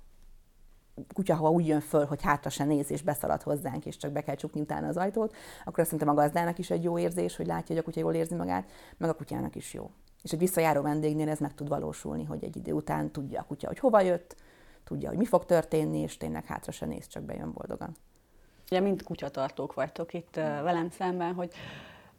kutya, 1.13 1.35
ha 1.35 1.50
úgy 1.50 1.67
jön 1.67 1.79
föl, 1.79 2.05
hogy 2.05 2.21
hátra 2.21 2.50
se 2.50 2.63
néz, 2.63 2.91
és 2.91 3.01
beszalad 3.01 3.41
hozzánk, 3.41 3.85
és 3.85 3.97
csak 3.97 4.11
be 4.11 4.21
kell 4.21 4.35
csukni 4.35 4.61
utána 4.61 4.88
az 4.88 4.97
ajtót, 4.97 5.35
akkor 5.65 5.83
szerintem 5.83 6.09
a 6.09 6.13
gazdának 6.13 6.57
is 6.57 6.69
egy 6.69 6.83
jó 6.83 6.97
érzés, 6.97 7.35
hogy 7.35 7.45
látja, 7.45 7.67
hogy 7.67 7.77
a 7.77 7.83
kutya 7.83 8.00
jól 8.00 8.13
érzi 8.13 8.35
magát, 8.35 8.69
meg 8.97 9.09
a 9.09 9.13
kutyának 9.13 9.55
is 9.55 9.73
jó. 9.73 9.91
És 10.23 10.31
egy 10.31 10.39
visszajáró 10.39 10.81
vendégnél 10.81 11.29
ez 11.29 11.39
meg 11.39 11.53
tud 11.53 11.67
valósulni, 11.67 12.23
hogy 12.23 12.43
egy 12.43 12.55
idő 12.55 12.71
után 12.71 13.11
tudja 13.11 13.39
a 13.39 13.43
kutya, 13.43 13.67
hogy 13.67 13.79
hova 13.79 14.01
jött, 14.01 14.35
tudja, 14.83 15.09
hogy 15.09 15.17
mi 15.17 15.25
fog 15.25 15.45
történni, 15.45 15.99
és 15.99 16.17
tényleg 16.17 16.45
hátra 16.45 16.71
se 16.71 16.85
néz, 16.85 17.07
csak 17.07 17.23
bejön 17.23 17.51
boldogan. 17.53 17.95
Ugye 18.71 18.79
mind 18.79 19.03
kutyatartók 19.03 19.73
vagytok 19.73 20.13
itt 20.13 20.35
velem 20.35 20.89
szemben, 20.89 21.33
hogy 21.33 21.51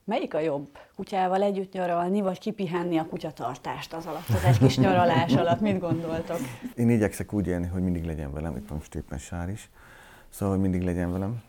Melyik 0.05 0.35
a 0.35 0.41
jobb? 0.41 0.79
Kutyával 0.97 1.43
együtt 1.43 1.73
nyaralni, 1.73 2.21
vagy 2.21 2.39
kipihenni 2.39 2.99
a 2.99 3.07
kutyatartást 3.07 3.93
az 3.93 4.07
alatt, 4.07 4.29
az 4.29 4.45
egy 4.45 4.59
kis 4.59 4.79
nyaralás 4.79 5.35
alatt? 5.35 5.61
Mit 5.61 5.79
gondoltok? 5.79 6.39
Én 6.77 6.91
igyekszek 6.91 7.33
úgy 7.33 7.47
élni, 7.47 7.67
hogy 7.67 7.83
mindig 7.83 8.05
legyen 8.05 8.33
velem, 8.33 8.57
itt 8.57 8.69
van 8.69 8.79
most 8.79 8.95
éppen 8.95 9.19
Sár 9.19 9.49
is, 9.49 9.71
szóval, 10.29 10.55
hogy 10.55 10.63
mindig 10.63 10.83
legyen 10.83 11.13
velem. 11.13 11.43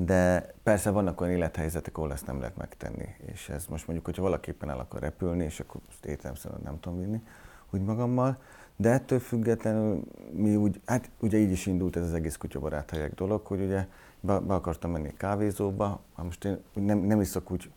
De 0.00 0.54
persze 0.62 0.90
vannak 0.90 1.20
olyan 1.20 1.32
élethelyzetek, 1.32 1.96
ahol 1.96 2.12
ezt 2.12 2.26
nem 2.26 2.38
lehet 2.38 2.56
megtenni. 2.56 3.08
És 3.32 3.48
ez 3.48 3.66
most 3.66 3.86
mondjuk, 3.86 4.06
hogyha 4.06 4.22
valaképpen 4.22 4.70
el 4.70 4.78
akar 4.78 5.00
repülni, 5.00 5.44
és 5.44 5.60
akkor 5.60 5.80
értelemszerűen 6.02 6.60
nem 6.64 6.80
tudom 6.80 6.98
vinni 6.98 7.22
úgy 7.70 7.82
magammal, 7.82 8.38
de 8.76 8.90
ettől 8.90 9.18
függetlenül 9.18 10.02
mi 10.32 10.56
úgy, 10.56 10.80
hát 10.86 11.10
ugye 11.20 11.38
így 11.38 11.50
is 11.50 11.66
indult 11.66 11.96
ez 11.96 12.02
az 12.02 12.14
egész 12.14 12.36
kutyabarát 12.36 12.90
helyek 12.90 13.14
dolog, 13.14 13.46
hogy 13.46 13.60
ugye 13.60 13.86
be, 14.20 14.38
be 14.38 14.54
akartam 14.54 14.90
menni 14.90 15.12
kávézóba, 15.16 16.00
most 16.16 16.44
én 16.44 16.58
nem, 16.72 16.98
nem 16.98 17.20
iszok 17.20 17.50
úgy 17.50 17.70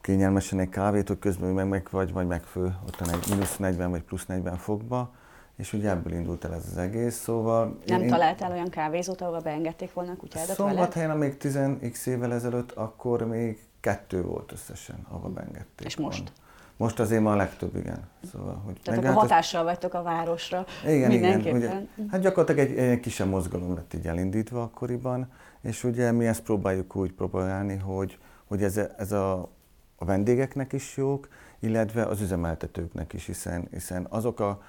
kényelmesen 0.00 0.58
egy 0.58 0.68
kávét, 0.68 1.08
hogy 1.08 1.18
közben 1.18 1.50
meg, 1.50 1.68
meg 1.68 1.88
vagy, 1.90 2.12
vagy 2.12 2.26
megfő 2.26 2.76
ott 2.86 3.00
egy 3.00 3.28
mínusz 3.28 3.56
40 3.56 3.90
vagy 3.90 4.02
plusz 4.02 4.26
40 4.26 4.56
fokba, 4.56 5.14
és 5.60 5.72
ugye 5.72 5.90
ebből 5.90 6.12
indult 6.12 6.44
el 6.44 6.54
ez 6.54 6.66
az 6.70 6.76
egész, 6.76 7.16
szóval... 7.16 7.78
Nem 7.86 8.02
én, 8.02 8.08
találtál 8.08 8.52
olyan 8.52 8.68
kávézót, 8.68 9.20
ahol 9.20 9.40
beengedték 9.40 9.92
volna 9.92 10.12
a 10.12 10.16
kutyádat 10.16 10.56
Szombathelyen, 10.56 11.10
amíg 11.10 11.36
10x 11.40 12.06
évvel 12.06 12.32
ezelőtt, 12.32 12.72
akkor 12.72 13.26
még 13.26 13.58
kettő 13.80 14.22
volt 14.22 14.52
összesen, 14.52 15.06
ahova 15.08 15.28
beengedték. 15.28 15.86
És 15.86 15.96
most? 15.96 16.18
Volna. 16.18 16.34
Most 16.76 17.00
azért 17.00 17.22
már 17.22 17.34
a 17.34 17.36
legtöbb, 17.36 17.76
igen. 17.76 18.08
Szóval, 18.32 18.62
hogy 18.64 18.80
Tehát 18.82 19.04
akkor 19.04 19.14
hatással 19.14 19.64
vagytok 19.64 19.94
a 19.94 20.02
városra 20.02 20.64
igen, 20.86 21.10
mindenképpen. 21.10 21.56
Igen, 21.56 21.88
ugye, 21.96 22.10
hát 22.10 22.20
gyakorlatilag 22.20 22.70
egy, 22.70 22.78
egy 22.78 23.00
kisebb 23.00 23.28
mozgalom 23.28 23.74
lett 23.74 23.94
így 23.94 24.06
elindítva 24.06 24.62
akkoriban, 24.62 25.32
és 25.60 25.84
ugye 25.84 26.12
mi 26.12 26.26
ezt 26.26 26.42
próbáljuk 26.42 26.96
úgy 26.96 27.12
propagálni, 27.12 27.76
hogy, 27.76 28.18
hogy 28.44 28.62
ez, 28.62 28.80
ez 28.96 29.12
a, 29.12 29.50
a 29.96 30.04
vendégeknek 30.04 30.72
is 30.72 30.96
jók, 30.96 31.28
illetve 31.58 32.04
az 32.04 32.20
üzemeltetőknek 32.20 33.12
is, 33.12 33.26
hiszen, 33.26 33.68
hiszen 33.70 34.06
azok 34.10 34.40
a, 34.40 34.62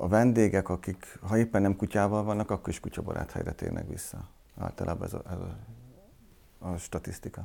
a 0.00 0.08
vendégek, 0.08 0.68
akik 0.68 1.18
ha 1.28 1.38
éppen 1.38 1.62
nem 1.62 1.76
kutyával 1.76 2.24
vannak, 2.24 2.50
akkor 2.50 2.68
is 2.68 2.80
kutyabarát 2.80 3.32
helyre 3.32 3.52
térnek 3.52 3.88
vissza. 3.88 4.18
Általában 4.58 5.06
ez 5.06 5.14
a, 5.14 5.22
ez 5.30 5.38
a, 5.38 5.56
a 6.58 6.76
statisztika. 6.76 7.42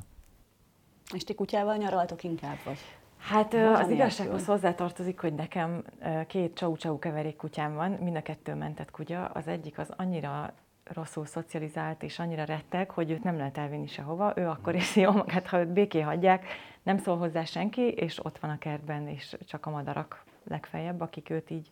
És 1.14 1.24
ti 1.24 1.34
kutyával 1.34 1.76
nyaraltok 1.76 2.24
inkább, 2.24 2.56
vagy? 2.64 2.78
Hát 3.18 3.52
Van 3.52 3.74
az 3.74 3.90
igazsághoz 3.90 4.46
hozzátartozik, 4.46 5.20
hogy 5.20 5.34
nekem 5.34 5.84
két 6.26 6.54
csau-csau 6.54 6.98
keverék 6.98 7.36
kutyám 7.36 7.74
van, 7.74 7.90
mind 7.90 8.16
a 8.16 8.22
kettő 8.22 8.54
mentett 8.54 8.90
kutya. 8.90 9.24
Az 9.24 9.46
egyik 9.46 9.78
az 9.78 9.88
annyira 9.96 10.52
rosszul 10.84 11.26
szocializált 11.26 12.02
és 12.02 12.18
annyira 12.18 12.44
retteg, 12.44 12.90
hogy 12.90 13.10
őt 13.10 13.22
nem 13.22 13.36
lehet 13.36 13.58
elvinni 13.58 13.86
sehova. 13.86 14.32
Ő 14.36 14.46
akkor 14.48 14.74
érzi 14.74 15.00
jól 15.00 15.12
magát, 15.12 15.46
ha 15.46 15.58
őt 15.58 15.72
béké 15.72 16.00
hagyják, 16.00 16.44
nem 16.82 16.98
szól 16.98 17.16
hozzá 17.16 17.44
senki, 17.44 17.82
és 17.82 18.24
ott 18.24 18.38
van 18.38 18.50
a 18.50 18.58
kertben, 18.58 19.08
és 19.08 19.36
csak 19.46 19.66
a 19.66 19.70
madarak 19.70 20.24
legfeljebb, 20.44 21.00
akik 21.00 21.30
őt 21.30 21.50
így 21.50 21.70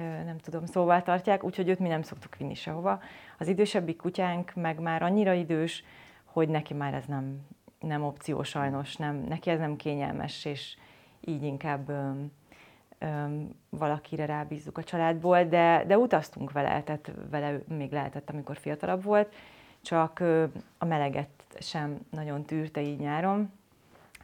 nem 0.00 0.38
tudom, 0.38 0.66
szóval 0.66 1.02
tartják, 1.02 1.44
úgyhogy 1.44 1.68
őt 1.68 1.78
mi 1.78 1.88
nem 1.88 2.02
szoktuk 2.02 2.36
vinni 2.36 2.54
sehova. 2.54 3.00
Az 3.38 3.48
idősebbik 3.48 3.96
kutyánk 3.96 4.52
meg 4.54 4.80
már 4.80 5.02
annyira 5.02 5.32
idős, 5.32 5.84
hogy 6.24 6.48
neki 6.48 6.74
már 6.74 6.94
ez 6.94 7.04
nem, 7.04 7.40
nem 7.80 8.04
opció 8.04 8.42
sajnos, 8.42 8.96
nem, 8.96 9.16
neki 9.16 9.50
ez 9.50 9.58
nem 9.58 9.76
kényelmes, 9.76 10.44
és 10.44 10.76
így 11.20 11.42
inkább 11.42 11.88
öm, 11.88 12.32
öm, 12.98 13.48
valakire 13.68 14.26
rábízzuk 14.26 14.78
a 14.78 14.84
családból, 14.84 15.44
de, 15.44 15.84
de 15.86 15.98
utaztunk 15.98 16.52
vele, 16.52 16.82
tehát 16.82 17.12
vele 17.30 17.58
még 17.68 17.92
lehetett, 17.92 18.30
amikor 18.30 18.56
fiatalabb 18.56 19.02
volt, 19.02 19.34
csak 19.80 20.20
ö, 20.20 20.44
a 20.78 20.84
meleget 20.84 21.28
sem 21.58 21.98
nagyon 22.10 22.42
tűrte 22.42 22.80
így 22.80 22.98
nyáron, 22.98 23.50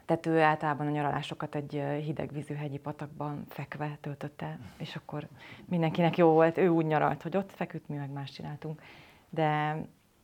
tehát 0.09 0.25
ő 0.25 0.41
általában 0.41 0.87
a 0.87 0.89
nyaralásokat 0.89 1.55
egy 1.55 1.83
hidegvízű 2.03 2.53
hegyi 2.53 2.77
patakban 2.77 3.43
fekve 3.49 3.97
töltötte, 4.01 4.59
és 4.77 4.95
akkor 4.95 5.27
mindenkinek 5.65 6.17
jó 6.17 6.29
volt, 6.29 6.57
ő 6.57 6.67
úgy 6.67 6.85
nyaralt, 6.85 7.21
hogy 7.21 7.37
ott 7.37 7.51
feküdt, 7.51 7.87
mi 7.87 7.95
meg 7.95 8.09
más 8.11 8.31
csináltunk. 8.31 8.81
De 9.29 9.77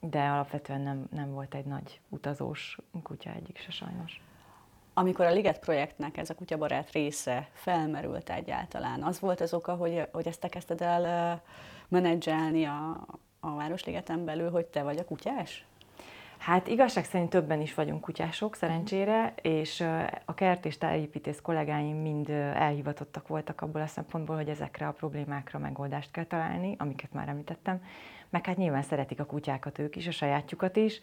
de 0.09 0.19
alapvetően 0.19 0.81
nem, 0.81 1.07
nem 1.11 1.31
volt 1.33 1.55
egy 1.55 1.65
nagy 1.65 1.99
utazós 2.09 2.77
kutya 3.03 3.29
egyik 3.29 3.57
se 3.57 3.71
sajnos. 3.71 4.21
Amikor 4.93 5.25
a 5.25 5.31
Liget 5.31 5.59
projektnek 5.59 6.17
ez 6.17 6.29
a 6.29 6.35
kutyabarát 6.35 6.91
része 6.91 7.49
felmerült 7.53 8.29
egyáltalán, 8.29 9.03
az 9.03 9.19
volt 9.19 9.41
az 9.41 9.53
oka, 9.53 9.75
hogy, 9.75 10.07
hogy 10.11 10.27
ezt 10.27 10.39
te 10.39 10.47
kezdted 10.47 10.81
el 10.81 11.41
menedzselni 11.87 12.65
a, 12.65 13.05
a 13.39 13.55
Városligeten 13.55 14.25
belül, 14.25 14.51
hogy 14.51 14.65
te 14.65 14.83
vagy 14.83 14.97
a 14.97 15.05
kutyás? 15.05 15.65
Hát 16.37 16.67
igazság 16.67 17.05
szerint 17.05 17.29
többen 17.29 17.61
is 17.61 17.73
vagyunk 17.73 18.01
kutyások, 18.01 18.55
szerencsére, 18.55 19.33
és 19.41 19.83
a 20.25 20.33
kert 20.33 20.65
és 20.65 20.77
tájépítész 20.77 21.39
kollégáim 21.41 21.95
mind 21.95 22.29
elhivatottak 22.29 23.27
voltak 23.27 23.61
abból 23.61 23.81
a 23.81 23.87
szempontból, 23.87 24.35
hogy 24.35 24.49
ezekre 24.49 24.87
a 24.87 24.91
problémákra 24.91 25.59
megoldást 25.59 26.11
kell 26.11 26.25
találni, 26.25 26.75
amiket 26.77 27.13
már 27.13 27.27
említettem. 27.27 27.81
Meg 28.29 28.45
hát 28.45 28.57
nyilván 28.57 28.81
szeretik 28.81 29.19
a 29.19 29.25
kutyákat 29.25 29.79
ők 29.79 29.95
is, 29.95 30.07
a 30.07 30.11
sajátjukat 30.11 30.75
is, 30.75 31.01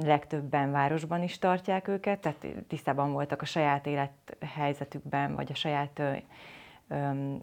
legtöbben 0.00 0.70
városban 0.70 1.22
is 1.22 1.38
tartják 1.38 1.88
őket, 1.88 2.20
tehát 2.20 2.46
tisztában 2.68 3.12
voltak 3.12 3.42
a 3.42 3.44
saját 3.44 3.86
élethelyzetükben, 3.86 5.34
vagy 5.34 5.50
a 5.52 5.54
saját 5.54 6.02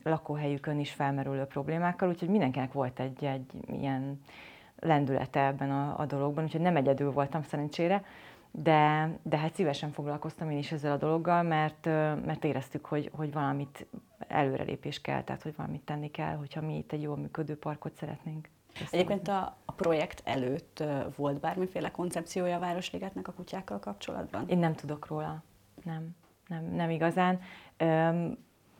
lakóhelyükön 0.04 0.80
is 0.80 0.92
felmerülő 0.92 1.44
problémákkal, 1.44 2.10
úgyhogy 2.10 2.30
mindenkinek 2.30 2.72
volt 2.72 3.00
egy, 3.00 3.26
egy 3.26 3.46
ilyen 3.68 4.22
lendülete 4.80 5.46
ebben 5.46 5.72
a, 5.72 6.00
a 6.00 6.06
dologban, 6.06 6.44
úgyhogy 6.44 6.62
nem 6.62 6.76
egyedül 6.76 7.12
voltam 7.12 7.44
szerencsére, 7.44 8.04
de, 8.52 9.10
de 9.24 9.38
hát 9.38 9.54
szívesen 9.54 9.92
foglalkoztam 9.92 10.50
én 10.50 10.58
is 10.58 10.72
ezzel 10.72 10.92
a 10.92 10.98
dologgal, 10.98 11.44
mert, 11.44 11.86
mert 12.26 12.44
éreztük, 12.44 12.86
hogy, 12.86 13.12
hogy 13.16 13.34
valamit 13.34 13.88
előrelépés 14.28 15.02
kell, 15.02 15.24
tehát 15.24 15.44
hogy 15.44 15.56
valamit 15.56 15.82
tenni 15.82 16.12
kell, 16.12 16.36
hogyha 16.36 16.62
mi 16.62 16.78
itt 16.78 16.92
egy 16.92 17.02
jól 17.02 17.18
működő 17.18 17.58
parkot 17.58 17.96
szeretnénk. 17.96 18.50
Egyébként 18.92 19.28
a, 19.28 19.58
a 19.66 19.72
projekt 19.72 20.22
előtt 20.24 20.84
volt 21.16 21.40
bármiféle 21.40 21.92
koncepciója 21.92 22.56
a 22.56 22.60
Városligetnek 22.60 23.28
a 23.28 23.32
kutyákkal 23.32 23.80
kapcsolatban? 23.80 24.48
Én 24.48 24.58
nem 24.58 24.76
tudok 24.76 25.08
róla. 25.08 25.44
Nem, 25.84 26.16
nem, 26.48 26.66
nem 26.66 26.90
igazán. 26.90 27.40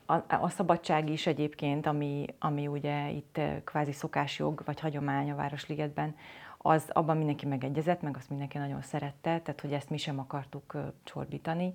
A, 0.10 0.36
a 0.42 0.50
szabadság 0.50 1.10
is 1.10 1.28
egyébként, 1.28 1.86
ami, 1.86 2.26
ami 2.40 2.68
ugye 2.68 3.10
itt 3.10 3.40
kvázi 3.64 3.92
szokásjog 3.92 4.62
vagy 4.66 4.80
hagyomány 4.80 5.32
a 5.32 5.36
Városligetben, 5.36 6.16
az 6.58 6.90
abban 6.94 7.18
mindenki 7.18 7.46
megegyezett, 7.46 8.02
meg 8.02 8.16
azt 8.18 8.30
mindenki 8.30 8.58
nagyon 8.58 8.82
szerette, 8.82 9.40
tehát 9.40 9.62
hogy 9.62 9.74
ezt 9.74 9.90
mi 9.90 9.98
sem 9.98 10.20
akartuk 10.20 10.78
csorbítani, 11.04 11.74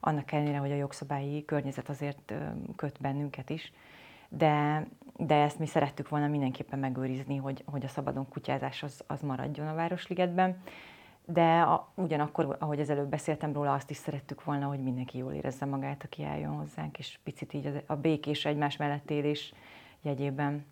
annak 0.00 0.32
ellenére, 0.32 0.58
hogy 0.58 0.70
a 0.70 0.76
jogszabályi 0.76 1.44
környezet 1.44 1.88
azért 1.88 2.32
köt 2.76 3.00
bennünket 3.00 3.50
is 3.50 3.72
de, 4.28 4.86
de 5.16 5.34
ezt 5.34 5.58
mi 5.58 5.66
szerettük 5.66 6.08
volna 6.08 6.26
mindenképpen 6.26 6.78
megőrizni, 6.78 7.36
hogy, 7.36 7.62
hogy 7.66 7.84
a 7.84 7.88
szabadon 7.88 8.28
kutyázás 8.28 8.82
az, 8.82 9.04
az 9.06 9.20
maradjon 9.20 9.68
a 9.68 9.74
Városligetben. 9.74 10.62
De 11.28 11.60
a, 11.60 11.92
ugyanakkor, 11.94 12.56
ahogy 12.58 12.80
az 12.80 12.90
előbb 12.90 13.08
beszéltem 13.08 13.52
róla, 13.52 13.72
azt 13.72 13.90
is 13.90 13.96
szerettük 13.96 14.44
volna, 14.44 14.66
hogy 14.66 14.82
mindenki 14.82 15.18
jól 15.18 15.32
érezze 15.32 15.64
magát, 15.64 16.02
aki 16.04 16.22
eljön 16.22 16.56
hozzánk, 16.56 16.98
és 16.98 17.18
picit 17.24 17.52
így 17.52 17.82
a 17.86 17.94
békés 17.94 18.44
egymás 18.44 18.76
mellett 18.76 19.10
élés 19.10 19.52
jegyében 20.02 20.66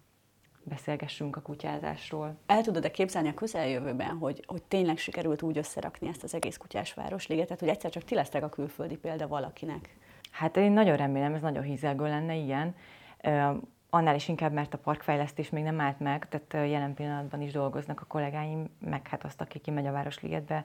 beszélgessünk 0.62 1.36
a 1.36 1.40
kutyázásról. 1.40 2.36
El 2.46 2.62
tudod-e 2.62 2.90
képzelni 2.90 3.28
a 3.28 3.34
közeljövőben, 3.34 4.16
hogy, 4.16 4.44
hogy 4.46 4.62
tényleg 4.62 4.98
sikerült 4.98 5.42
úgy 5.42 5.58
összerakni 5.58 6.08
ezt 6.08 6.22
az 6.22 6.34
egész 6.34 6.56
kutyás 6.56 6.94
városligetet, 6.94 7.60
hogy 7.60 7.68
egyszer 7.68 7.90
csak 7.90 8.04
ti 8.04 8.14
lesztek 8.14 8.42
a 8.42 8.48
külföldi 8.48 8.96
példa 8.96 9.28
valakinek? 9.28 9.96
Hát 10.30 10.56
én 10.56 10.72
nagyon 10.72 10.96
remélem, 10.96 11.34
ez 11.34 11.42
nagyon 11.42 11.62
hízelgő 11.62 12.04
lenne, 12.04 12.34
ilyen 12.34 12.74
annál 13.94 14.14
is 14.14 14.28
inkább, 14.28 14.52
mert 14.52 14.74
a 14.74 14.78
parkfejlesztés 14.78 15.50
még 15.50 15.62
nem 15.62 15.80
állt 15.80 16.00
meg, 16.00 16.28
tehát 16.28 16.68
jelen 16.70 16.94
pillanatban 16.94 17.40
is 17.40 17.52
dolgoznak 17.52 18.00
a 18.00 18.04
kollégáim, 18.04 18.68
meg 18.78 19.08
hát 19.08 19.24
azt, 19.24 19.40
aki 19.40 19.58
kimegy 19.58 19.86
a 19.86 19.92
Városligetbe, 19.92 20.64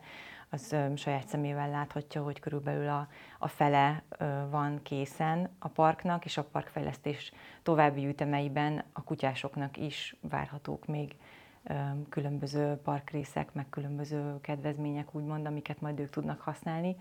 az 0.49 0.75
saját 0.95 1.27
szemével 1.27 1.69
láthatja, 1.69 2.23
hogy 2.23 2.39
körülbelül 2.39 2.89
a, 2.89 3.07
a 3.39 3.47
fele 3.47 4.03
van 4.49 4.79
készen 4.83 5.49
a 5.59 5.67
parknak, 5.67 6.25
és 6.25 6.37
a 6.37 6.43
parkfejlesztés 6.43 7.33
további 7.63 8.07
ütemeiben 8.07 8.83
a 8.93 9.03
kutyásoknak 9.03 9.77
is 9.77 10.15
várhatók 10.21 10.85
még 10.85 11.15
különböző 12.09 12.75
parkrészek, 12.83 13.53
meg 13.53 13.69
különböző 13.69 14.41
kedvezmények, 14.41 15.15
úgymond, 15.15 15.45
amiket 15.45 15.81
majd 15.81 15.99
ők 15.99 16.09
tudnak 16.09 16.41
használni. 16.41 16.95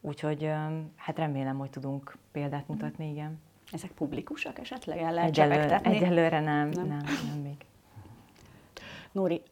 Úgyhogy 0.00 0.52
hát 0.96 1.18
remélem, 1.18 1.58
hogy 1.58 1.70
tudunk 1.70 2.16
példát 2.32 2.68
mutatni, 2.68 3.10
igen. 3.10 3.40
Ezek 3.70 3.90
publikusak 3.90 4.58
esetleg? 4.58 4.98
El 4.98 5.12
lehet 5.12 5.28
egyelőre, 5.28 5.80
egyelőre 5.80 6.40
nem, 6.40 6.68
nem, 6.68 6.86
nem, 6.86 7.04
nem 7.26 7.38
még. 7.42 7.56
Nóri, 9.12 9.42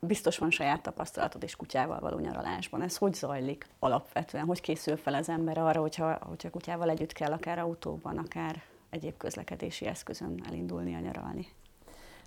biztos 0.00 0.38
van 0.38 0.50
saját 0.50 0.82
tapasztalatod 0.82 1.42
és 1.42 1.56
kutyával 1.56 2.00
való 2.00 2.18
nyaralásban. 2.18 2.82
Ez 2.82 2.96
hogy 2.96 3.14
zajlik 3.14 3.66
alapvetően? 3.78 4.44
Hogy 4.44 4.60
készül 4.60 4.96
fel 4.96 5.14
az 5.14 5.28
ember 5.28 5.58
arra, 5.58 5.80
hogyha, 5.80 6.18
hogyha 6.28 6.50
kutyával 6.50 6.90
együtt 6.90 7.12
kell 7.12 7.32
akár 7.32 7.58
autóban, 7.58 8.18
akár 8.18 8.62
egyéb 8.90 9.16
közlekedési 9.16 9.86
eszközön 9.86 10.42
elindulni 10.46 10.94
a 10.94 10.98
nyaralni? 10.98 11.46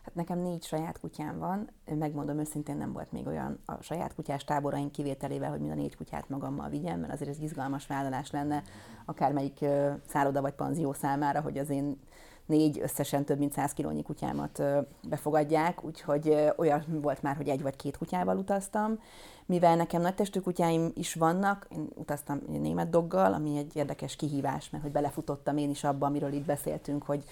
Hát 0.04 0.16
nekem 0.16 0.40
négy 0.40 0.64
saját 0.64 1.00
kutyám 1.00 1.40
van, 1.40 1.70
megmondom 1.86 2.40
őszintén 2.40 2.78
nem 2.78 2.94
volt 2.94 3.12
még 3.12 3.28
olyan 3.28 3.60
a 3.66 3.82
saját 3.82 4.16
kutyás 4.16 4.44
táboraink 4.44 4.92
kivételével, 4.92 5.50
hogy 5.50 5.60
mind 5.60 5.72
a 5.72 5.76
négy 5.76 5.96
kutyát 5.96 6.30
magammal 6.30 6.70
vigyem, 6.70 7.00
mert 7.00 7.14
azért 7.14 7.30
ez 7.30 7.40
izgalmas 7.40 7.88
vállalás 7.88 8.32
lenne 8.32 8.64
akármelyik 9.06 9.66
szálloda 10.08 10.42
vagy 10.42 10.54
panzió 10.54 10.94
számára, 10.94 11.42
hogy 11.42 11.58
az 11.58 11.70
én 11.70 12.00
négy 12.46 12.80
összesen 12.80 13.26
több 13.26 13.38
mint 13.38 13.54
100 13.54 13.74
kilónyi 13.74 14.04
kutyámat 14.04 14.64
befogadják, 15.10 15.84
úgyhogy 15.84 16.54
olyan 16.58 16.84
volt 17.02 17.22
már, 17.22 17.36
hogy 17.36 17.48
egy 17.50 17.62
vagy 17.62 17.76
két 17.76 17.98
kutyával 17.98 18.38
utaztam. 18.38 19.00
Mivel 19.46 19.76
nekem 19.76 20.02
nagy 20.02 20.16
testű 20.16 20.40
kutyáim 20.40 20.92
is 20.96 21.14
vannak, 21.14 21.68
én 21.70 21.88
utaztam 21.96 22.40
német 22.48 22.90
doggal, 22.90 23.34
ami 23.34 23.58
egy 23.58 23.76
érdekes 23.76 24.16
kihívás, 24.16 24.70
mert 24.70 24.84
hogy 24.84 24.94
belefutottam 24.94 25.58
én 25.58 25.70
is 25.70 25.84
abba, 25.84 26.06
amiről 26.06 26.34
itt 26.34 26.46
beszéltünk, 26.46 27.04
hogy 27.04 27.24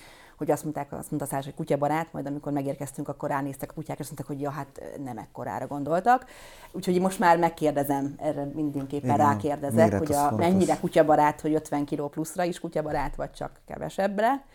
hogy 0.42 0.52
azt 0.52 0.64
mondták, 0.64 0.92
azt 0.92 1.12
mondta 1.12 1.30
Szás, 1.30 1.46
hogy 1.46 1.54
kutyabarát, 1.54 2.14
majd 2.14 2.26
amikor 2.28 2.52
megérkeztünk, 2.52 3.08
akkor 3.08 3.30
ránéztek 3.30 3.72
a 3.72 3.74
kutyák, 3.74 4.00
és 4.00 4.06
mondták, 4.06 4.28
hogy 4.28 4.42
ja, 4.42 4.50
hát 4.50 4.82
nem 5.04 5.18
ekkorára 5.18 5.68
gondoltak. 5.68 6.26
Úgyhogy 6.72 7.00
most 7.00 7.20
már 7.20 7.38
megkérdezem, 7.38 8.16
erre 8.18 8.44
mindenképpen 8.44 9.14
Igen, 9.14 9.28
rákérdezek, 9.28 9.98
hogy 9.98 10.14
a, 10.14 10.36
mennyire 10.36 10.78
kutyabarát, 10.78 11.42
hogy 11.42 11.54
50 11.54 11.86
kg 11.86 12.10
pluszra 12.10 12.44
is 12.44 12.60
kutyabarát, 12.60 13.16
vagy 13.16 13.32
csak 13.32 13.62
kevesebbre. 13.66 14.46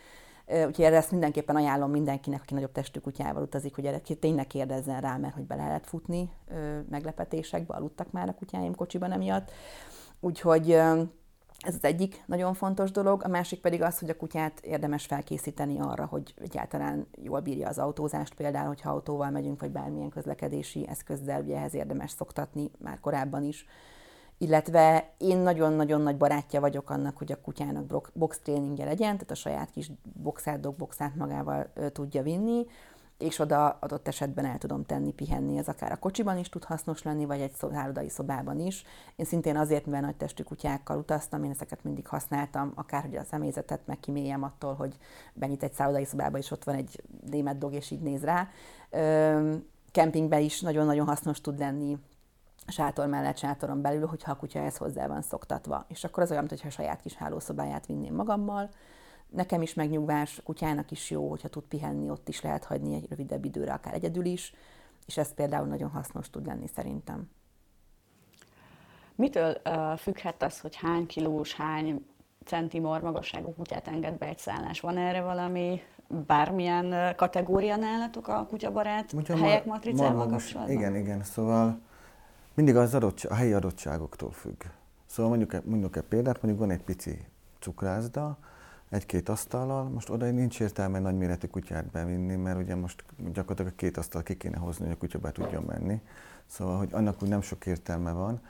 Úgyhogy 0.47 0.85
erre 0.85 0.97
ezt 0.97 1.11
mindenképpen 1.11 1.57
ajánlom 1.57 1.91
mindenkinek, 1.91 2.41
aki 2.43 2.55
nagyobb 2.55 2.73
testű 2.73 3.01
kutyával 3.01 3.43
utazik, 3.43 3.75
hogy 3.75 3.87
erre 3.87 4.01
tényleg 4.21 4.47
kérdezzen 4.47 5.01
rá, 5.01 5.17
mert 5.17 5.35
hogy 5.35 5.47
bele 5.47 5.67
lehet 5.67 5.87
futni 5.87 6.31
meglepetésekbe, 6.91 7.75
aludtak 7.75 8.11
már 8.11 8.29
a 8.29 8.35
kutyáim 8.35 8.75
kocsiban 8.75 9.13
emiatt. 9.13 9.51
Úgyhogy 10.21 10.81
ez 11.59 11.75
az 11.75 11.85
egyik 11.85 12.23
nagyon 12.27 12.55
fontos 12.55 12.91
dolog, 12.91 13.25
a 13.25 13.29
másik 13.29 13.61
pedig 13.61 13.83
az, 13.83 13.99
hogy 13.99 14.11
a 14.11 14.17
kutyát 14.17 14.61
érdemes 14.61 15.07
felkészíteni 15.07 15.81
arra, 15.81 16.05
hogy 16.05 16.35
egyáltalán 16.41 17.07
jól 17.23 17.41
bírja 17.41 17.69
az 17.69 17.79
autózást, 17.79 18.35
például, 18.35 18.67
hogyha 18.67 18.91
autóval 18.91 19.31
megyünk, 19.31 19.61
vagy 19.61 19.71
bármilyen 19.71 20.09
közlekedési 20.09 20.87
eszközzel, 20.89 21.43
ugye 21.43 21.57
ehhez 21.57 21.75
érdemes 21.75 22.11
szoktatni 22.11 22.71
már 22.79 23.01
korábban 23.01 23.43
is. 23.43 23.67
Illetve 24.39 25.13
én 25.19 25.39
nagyon-nagyon 25.39 26.01
nagy 26.01 26.17
barátja 26.17 26.61
vagyok 26.61 26.91
annak, 26.91 27.17
hogy 27.17 27.33
a 27.33 27.41
kutyának 27.41 28.11
box 28.15 28.39
tréningje 28.39 28.85
legyen, 28.85 29.13
tehát 29.13 29.31
a 29.31 29.35
saját 29.35 29.71
kis 29.71 29.91
boxát, 30.23 30.61
dog 30.61 30.75
magával 31.15 31.73
tudja 31.93 32.23
vinni, 32.23 32.67
és 33.19 33.39
oda 33.39 33.69
adott 33.69 34.09
esetben 34.09 34.45
el 34.45 34.59
tudom 34.59 34.85
tenni, 34.85 35.13
pihenni, 35.13 35.59
ez 35.59 35.69
akár 35.69 35.93
a 35.93 35.97
kocsiban 35.97 36.39
is 36.39 36.49
tud 36.49 36.65
hasznos 36.65 37.03
lenni, 37.03 37.25
vagy 37.25 37.41
egy 37.41 37.53
szállodai 37.53 38.09
szobában 38.09 38.59
is. 38.59 38.85
Én 39.17 39.27
szintén 39.27 39.57
azért, 39.57 39.87
mert 39.87 40.05
nagy 40.05 40.17
testű 40.17 40.43
kutyákkal 40.43 40.99
utaztam, 40.99 41.45
én 41.45 41.51
ezeket 41.51 41.85
mindig 41.85 42.07
használtam, 42.07 42.73
akár 42.75 43.03
hogy 43.03 43.17
a 43.17 43.25
személyzetet 43.25 43.81
meg 43.87 44.01
kiméljem 44.01 44.43
attól, 44.43 44.75
hogy 44.75 44.97
benyit 45.35 45.63
egy 45.63 45.73
szállodai 45.73 46.05
szobába, 46.05 46.39
és 46.39 46.51
ott 46.51 46.65
van 46.65 46.75
egy 46.75 47.03
német 47.31 47.59
dog, 47.59 47.73
és 47.73 47.91
így 47.91 48.03
néz 48.03 48.25
rá. 48.25 48.49
Kempingben 49.91 50.41
is 50.41 50.61
nagyon-nagyon 50.61 51.07
hasznos 51.07 51.41
tud 51.41 51.59
lenni, 51.59 51.99
sátor 52.67 53.07
mellett, 53.07 53.37
sátoron 53.37 53.81
belül, 53.81 54.07
hogyha 54.07 54.31
a 54.31 54.37
kutya 54.37 54.59
ez 54.59 54.77
hozzá 54.77 55.07
van 55.07 55.23
szoktatva. 55.23 55.85
És 55.89 56.05
akkor 56.05 56.23
az 56.23 56.31
olyan, 56.31 56.45
mintha 56.49 56.69
a 56.69 56.71
saját 56.71 57.01
kis 57.01 57.15
hálószobáját 57.15 57.87
vinném 57.87 58.15
magammal, 58.15 58.71
Nekem 59.29 59.63
is 59.63 59.75
megnyugvás, 59.75 60.41
kutyának 60.45 60.91
is 60.91 61.11
jó, 61.11 61.29
hogyha 61.29 61.49
tud 61.49 61.63
pihenni, 61.63 62.11
ott 62.11 62.29
is 62.29 62.41
lehet 62.41 62.65
hagyni 62.65 62.95
egy 62.95 63.07
rövidebb 63.09 63.45
időre, 63.45 63.73
akár 63.73 63.95
egyedül 63.95 64.25
is, 64.25 64.55
és 65.07 65.17
ez 65.17 65.35
például 65.35 65.67
nagyon 65.67 65.91
hasznos 65.91 66.31
tud 66.31 66.47
lenni 66.47 66.67
szerintem. 66.75 67.31
Mitől 69.15 69.57
uh, 69.65 69.97
függhet 69.97 70.43
az, 70.43 70.61
hogy 70.61 70.77
hány 70.77 71.07
kilós, 71.07 71.55
hány 71.55 72.07
centimor 72.45 73.01
magasságú 73.01 73.55
kutyát 73.55 73.89
enged 73.89 74.19
be 74.19 74.27
egy 74.27 74.39
szállás? 74.39 74.81
Van 74.81 74.97
erre 74.97 75.23
valami 75.23 75.83
bármilyen 76.27 77.15
kategória 77.17 77.77
nálatok 77.77 78.29
a 78.29 78.47
kutyabarát 78.49 79.13
Mondja, 79.13 79.37
helyek 79.37 79.65
matricával 79.65 80.29
kapcsolatban? 80.29 80.77
Igen, 80.77 80.97
igen, 80.97 81.23
szóval 81.23 81.81
mindig 82.55 82.77
az 82.77 82.95
adott, 82.95 83.21
a 83.21 83.35
helyi 83.35 83.53
adottságoktól 83.53 84.31
függ. 84.31 84.63
Szóval 85.07 85.37
mondjuk, 85.37 85.65
mondjuk 85.65 85.97
egy 85.97 86.03
példát, 86.03 86.43
mondjuk 86.43 86.67
van 86.67 86.77
egy 86.77 86.83
pici 86.83 87.25
cukrászda, 87.61 88.39
egy-két 88.91 89.29
asztallal, 89.29 89.85
most 89.85 90.11
oda 90.11 90.31
nincs 90.31 90.61
értelme 90.61 90.99
nagyméretű 90.99 91.47
kutyát 91.47 91.87
bevinni, 91.87 92.37
mert 92.37 92.59
ugye 92.59 92.75
most 92.75 93.05
gyakorlatilag 93.33 93.73
a 93.73 93.77
két 93.77 93.97
asztal 93.97 94.23
ki 94.23 94.37
kéne 94.37 94.57
hozni, 94.57 94.85
hogy 94.85 94.95
a 94.95 94.99
kutya 94.99 95.19
be 95.19 95.33
tudjon 95.33 95.63
menni. 95.63 96.01
Szóval, 96.47 96.79
hogy 96.79 96.89
annak 96.93 97.23
úgy 97.23 97.29
nem 97.29 97.41
sok 97.41 97.67
értelme 97.67 98.13
van. 98.13 98.41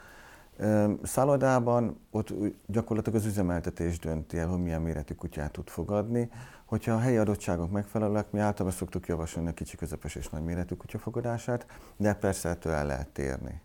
Szállodában 1.03 1.99
ott 2.11 2.33
gyakorlatilag 2.65 3.19
az 3.19 3.25
üzemeltetés 3.25 3.99
dönti 3.99 4.37
el, 4.37 4.47
hogy 4.47 4.61
milyen 4.61 4.81
méretű 4.81 5.13
kutyát 5.13 5.51
tud 5.51 5.67
fogadni. 5.67 6.29
Hogyha 6.65 6.91
a 6.93 6.99
helyi 6.99 7.17
adottságok 7.17 7.71
megfelelőek, 7.71 8.31
mi 8.31 8.39
általában 8.39 8.77
szoktuk 8.77 9.07
javasolni 9.07 9.49
a 9.49 9.53
kicsi, 9.53 9.77
közepes 9.77 10.15
és 10.15 10.29
nagy 10.29 10.43
méretű 10.43 10.75
kutyafogadását, 10.75 11.65
de 11.97 12.13
persze 12.13 12.49
ettől 12.49 12.73
el 12.73 12.85
lehet 12.85 13.07
térni. 13.07 13.61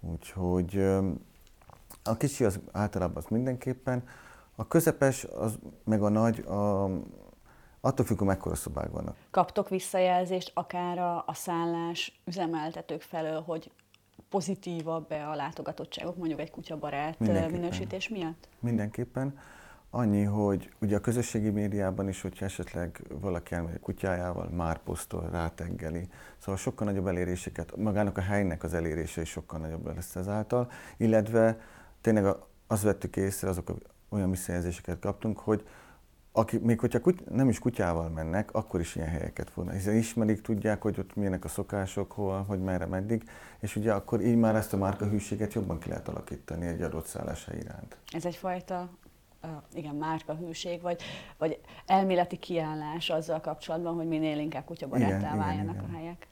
Úgyhogy 0.00 0.76
a 2.02 2.16
kicsi 2.16 2.44
az 2.44 2.58
általában 2.72 3.16
az 3.16 3.30
mindenképpen, 3.30 4.02
a 4.60 4.66
közepes, 4.66 5.24
az, 5.24 5.58
meg 5.84 6.02
a 6.02 6.08
nagy, 6.08 6.38
a, 6.38 6.84
attól 7.80 8.06
függ, 8.06 8.18
hogy 8.18 8.26
mekkora 8.26 8.54
szobák 8.54 8.90
vannak. 8.90 9.16
Kaptok 9.30 9.68
visszajelzést 9.68 10.50
akár 10.54 10.98
a, 10.98 11.24
a 11.26 11.34
szállás 11.34 12.20
üzemeltetők 12.24 13.02
felől, 13.02 13.40
hogy 13.40 13.70
pozitívabb-e 14.28 15.28
a 15.28 15.34
látogatottságok 15.34 16.16
mondjuk 16.16 16.40
egy 16.40 16.50
kutyabarát 16.50 17.18
minősítés 17.18 18.08
miatt? 18.08 18.48
Mindenképpen. 18.58 19.38
Annyi, 19.90 20.22
hogy 20.22 20.72
ugye 20.80 20.96
a 20.96 21.00
közösségi 21.00 21.50
médiában 21.50 22.08
is, 22.08 22.20
hogyha 22.20 22.44
esetleg 22.44 23.02
valaki 23.20 23.54
elmegy 23.54 23.74
a 23.74 23.80
kutyájával, 23.80 24.48
már 24.48 24.82
posztol, 24.82 25.28
ráteggeli. 25.30 26.08
Szóval 26.38 26.56
sokkal 26.56 26.86
nagyobb 26.86 27.06
eléréseket, 27.06 27.76
magának 27.76 28.18
a 28.18 28.20
helynek 28.20 28.62
az 28.62 28.74
elérése 28.74 29.20
is 29.20 29.28
sokkal 29.28 29.58
nagyobb 29.58 29.94
lesz 29.94 30.16
ezáltal, 30.16 30.70
illetve 30.96 31.60
tényleg 32.00 32.34
azt 32.66 32.82
vettük 32.82 33.16
észre, 33.16 33.48
azok 33.48 33.70
olyan 34.10 34.30
visszajelzéseket 34.30 34.98
kaptunk, 34.98 35.38
hogy 35.38 35.64
aki, 36.32 36.58
még 36.58 36.80
hogyha 36.80 37.00
kuty- 37.00 37.30
nem 37.30 37.48
is 37.48 37.58
kutyával 37.58 38.08
mennek, 38.08 38.54
akkor 38.54 38.80
is 38.80 38.96
ilyen 38.96 39.08
helyeket 39.08 39.50
fognak, 39.50 39.74
hiszen 39.74 39.94
ismerik, 39.94 40.40
tudják, 40.40 40.82
hogy 40.82 40.98
ott 40.98 41.14
milyenek 41.14 41.44
a 41.44 41.48
szokások, 41.48 42.12
hol, 42.12 42.42
hogy 42.42 42.60
merre, 42.60 42.86
meddig, 42.86 43.22
és 43.60 43.76
ugye 43.76 43.92
akkor 43.92 44.20
így 44.20 44.36
már 44.36 44.54
ezt 44.54 44.72
a 44.72 44.76
márka 44.76 45.06
hűséget 45.06 45.52
jobban 45.52 45.78
ki 45.78 45.88
lehet 45.88 46.08
alakítani 46.08 46.66
egy 46.66 46.82
adott 46.82 47.06
szálláshely 47.06 47.58
iránt. 47.58 47.96
Ez 48.12 48.24
egyfajta 48.24 48.88
uh, 49.42 49.50
igen, 49.74 49.94
márka 49.94 50.34
hűség, 50.34 50.80
vagy, 50.80 51.02
vagy 51.38 51.60
elméleti 51.86 52.36
kiállás 52.36 53.10
azzal 53.10 53.40
kapcsolatban, 53.40 53.94
hogy 53.94 54.08
minél 54.08 54.38
inkább 54.38 54.64
kutyabaráttá 54.64 55.36
váljanak 55.36 55.74
igen, 55.74 55.90
a 55.90 55.96
helyek. 55.96 56.26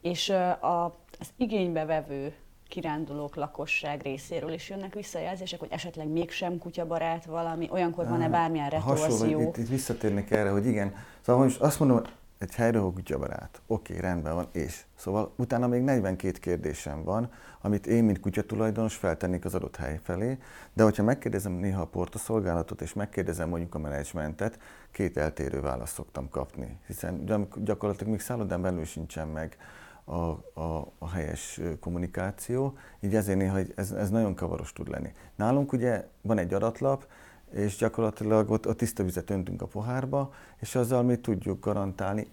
És 0.00 0.28
uh, 0.28 0.64
a, 0.64 0.84
az 1.18 1.32
igénybevevő 1.36 2.34
kirándulók, 2.68 3.34
lakosság 3.34 4.02
részéről 4.02 4.52
is 4.52 4.70
jönnek 4.70 4.94
visszajelzések, 4.94 5.58
hogy 5.58 5.72
esetleg 5.72 6.08
mégsem 6.08 6.58
kutyabarát 6.58 7.24
valami, 7.24 7.68
olyankor 7.70 8.08
van-e 8.08 8.28
bármilyen 8.28 8.70
retorzió? 8.70 9.40
Itt, 9.40 9.56
itt 9.56 9.68
visszatérnék 9.68 10.30
erre, 10.30 10.50
hogy 10.50 10.66
igen. 10.66 10.94
Szóval 11.20 11.42
most 11.42 11.60
azt 11.60 11.78
mondom, 11.78 12.02
egy 12.38 12.54
helyrehogy 12.54 12.92
kutyabarát. 12.92 13.62
Oké, 13.66 13.92
okay, 13.92 14.08
rendben 14.08 14.34
van, 14.34 14.48
és. 14.52 14.84
Szóval 14.94 15.32
utána 15.36 15.66
még 15.66 15.82
42 15.82 16.38
kérdésem 16.38 17.04
van, 17.04 17.30
amit 17.60 17.86
én, 17.86 18.04
mint 18.04 18.20
kutyatulajdonos 18.20 18.94
feltennék 18.94 19.44
az 19.44 19.54
adott 19.54 19.76
hely 19.76 20.00
felé, 20.02 20.38
de 20.72 20.82
hogyha 20.82 21.02
megkérdezem 21.02 21.52
néha 21.52 21.80
a 21.80 21.86
portaszolgálatot, 21.86 22.80
és 22.80 22.92
megkérdezem 22.92 23.48
mondjuk 23.48 23.74
a 23.74 23.78
menedzsmentet, 23.78 24.58
két 24.90 25.16
eltérő 25.16 25.60
választ 25.60 25.94
szoktam 25.94 26.28
kapni, 26.28 26.78
hiszen 26.86 27.24
gyakorlatilag 27.64 28.10
még 28.12 28.20
szállodán 28.20 28.62
belül 28.62 28.84
sincsen 28.84 29.28
meg 29.28 29.56
a, 30.08 30.14
a, 30.60 30.92
a 30.98 31.08
helyes 31.08 31.60
kommunikáció, 31.80 32.76
így 33.00 33.14
ezért 33.14 33.38
néha 33.38 33.58
ez, 33.74 33.90
ez 33.90 34.10
nagyon 34.10 34.34
kavaros 34.34 34.72
tud 34.72 34.88
lenni. 34.88 35.12
Nálunk 35.34 35.72
ugye 35.72 36.06
van 36.22 36.38
egy 36.38 36.54
adatlap, 36.54 37.06
és 37.50 37.76
gyakorlatilag 37.76 38.50
ott 38.50 38.66
a 38.66 38.74
tiszta 38.74 39.02
vizet 39.02 39.30
öntünk 39.30 39.62
a 39.62 39.66
pohárba, 39.66 40.32
és 40.60 40.74
azzal 40.74 41.02
mi 41.02 41.16
tudjuk 41.16 41.64
garantálni, 41.64 42.26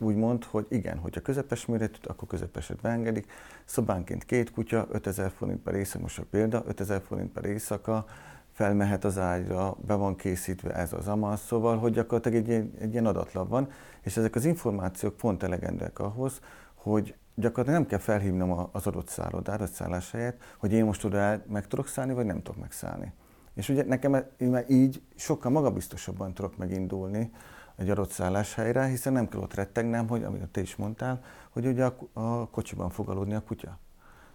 úgymond, 0.00 0.44
hogy 0.44 0.66
igen, 0.68 0.98
hogyha 0.98 1.20
közepes 1.20 1.66
méretű, 1.66 1.98
akkor 2.02 2.28
közepeset 2.28 2.80
beengedik. 2.80 3.32
Szobánként 3.64 4.24
két 4.24 4.50
kutya, 4.50 4.86
5000 4.90 5.30
forint 5.30 5.62
per 5.62 5.74
éjszaka, 5.74 6.02
most 6.02 6.18
a 6.18 6.24
példa, 6.30 6.62
5000 6.66 7.02
forint 7.02 7.32
per 7.32 7.44
éjszaka, 7.44 8.06
felmehet 8.52 9.04
az 9.04 9.18
ágyra, 9.18 9.76
be 9.86 9.94
van 9.94 10.16
készítve 10.16 10.74
ez 10.74 10.92
az 10.92 11.08
amaz, 11.08 11.40
szóval, 11.40 11.78
hogy 11.78 11.92
gyakorlatilag 11.92 12.48
egy, 12.48 12.72
egy 12.80 12.92
ilyen 12.92 13.06
adatlap 13.06 13.48
van, 13.48 13.70
és 14.02 14.16
ezek 14.16 14.34
az 14.34 14.44
információk 14.44 15.16
pont 15.16 15.42
elegendőek 15.42 15.98
ahhoz, 15.98 16.40
hogy 16.74 17.14
gyakorlatilag 17.40 17.80
nem 17.80 17.88
kell 17.88 17.98
felhívnom 17.98 18.68
az 18.72 18.86
adott 18.86 19.08
szállodára, 19.08 19.64
a 19.64 19.66
szálláshelyet, 19.66 20.42
hogy 20.58 20.72
én 20.72 20.84
most 20.84 21.04
oda 21.04 21.42
meg 21.46 21.66
tudok 21.66 21.86
szállni, 21.86 22.12
vagy 22.12 22.26
nem 22.26 22.42
tudok 22.42 22.60
megszállni. 22.60 23.12
És 23.54 23.68
ugye 23.68 23.84
nekem 23.84 24.14
e- 24.14 24.64
így 24.68 25.02
sokkal 25.16 25.50
magabiztosabban 25.50 26.34
tudok 26.34 26.56
megindulni 26.56 27.30
egy 27.76 27.90
adott 27.90 28.10
szálláshelyre, 28.10 28.86
hiszen 28.86 29.12
nem 29.12 29.28
kell 29.28 29.40
ott 29.40 29.54
rettegnem, 29.54 30.08
hogy 30.08 30.22
amit 30.22 30.48
te 30.48 30.60
is 30.60 30.76
mondtál, 30.76 31.20
hogy 31.50 31.66
ugye 31.66 31.84
a, 31.84 31.96
a 32.12 32.48
kocsiban 32.48 32.90
fog 32.90 33.08
aludni 33.08 33.34
a 33.34 33.42
kutya. 33.42 33.78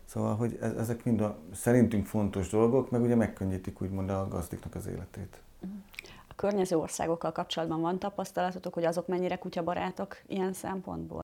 Szóval, 0.06 0.36
hogy 0.36 0.58
e- 0.62 0.66
ezek 0.66 1.04
mind 1.04 1.22
a 1.22 1.38
szerintünk 1.54 2.06
fontos 2.06 2.50
dolgok, 2.50 2.92
meg 2.92 3.02
ugye 3.02 3.16
megkönnyítik 3.16 3.82
úgymond 3.82 4.10
a 4.10 4.28
gazdiknak 4.28 4.76
az 4.76 4.88
életét. 4.88 5.42
A 6.28 6.36
környező 6.36 6.78
országokkal 6.78 7.32
kapcsolatban 7.32 7.82
van 7.82 8.00
tapasztalatotok, 8.00 8.74
hogy 8.74 8.86
azok 8.86 9.08
mennyire 9.08 9.36
kutyabarátok 9.36 10.18
ilyen 10.28 10.54
szempontból? 10.54 11.23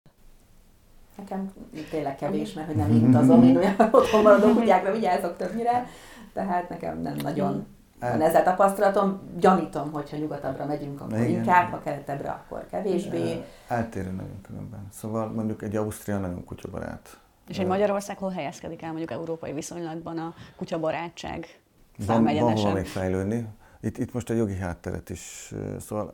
Nekem 1.29 1.51
tényleg 1.89 2.15
kevés, 2.15 2.53
mert 2.53 2.67
hogy 2.67 2.75
nem 2.75 2.91
így 2.91 3.03
utazom, 3.03 3.43
én 3.43 3.57
olyan 3.57 3.75
otthon 3.91 4.21
maradó 4.21 4.53
kutyákra 4.53 4.91
vigyázok 4.91 5.37
többnyire, 5.37 5.85
tehát 6.33 6.69
nekem 6.69 7.01
nem 7.01 7.15
nagyon 7.15 7.65
van 7.99 8.21
ezzel 8.21 8.43
tapasztalatom. 8.43 9.19
Gyanítom, 9.39 9.91
hogyha 9.91 10.17
nyugatabbra 10.17 10.65
megyünk, 10.65 11.01
akkor 11.01 11.17
Igen. 11.17 11.29
inkább, 11.29 11.71
ha 11.71 11.79
keletebbre, 11.79 12.29
akkor 12.29 12.65
kevésbé. 12.71 13.43
Eltérő 13.67 14.11
nagyon 14.11 14.41
különben. 14.41 14.87
Szóval 14.91 15.27
mondjuk 15.27 15.61
egy 15.61 15.75
Ausztria 15.75 16.17
nagyon 16.17 16.45
kutyabarát. 16.45 17.19
És 17.47 17.59
egy 17.59 17.67
Magyarország 17.67 18.17
hol 18.17 18.29
helyezkedik 18.29 18.81
el 18.81 18.89
mondjuk 18.89 19.11
európai 19.11 19.53
viszonylatban 19.53 20.17
a 20.17 20.33
kutyabarátság 20.55 21.59
van, 22.05 22.23
van 22.23 22.57
hol 22.57 22.73
még 22.73 22.85
fejlődni. 22.85 23.47
Itt, 23.81 23.97
itt 23.97 24.13
most 24.13 24.29
a 24.29 24.33
jogi 24.33 24.55
hátteret 24.55 25.09
is, 25.09 25.53
szóval 25.79 26.13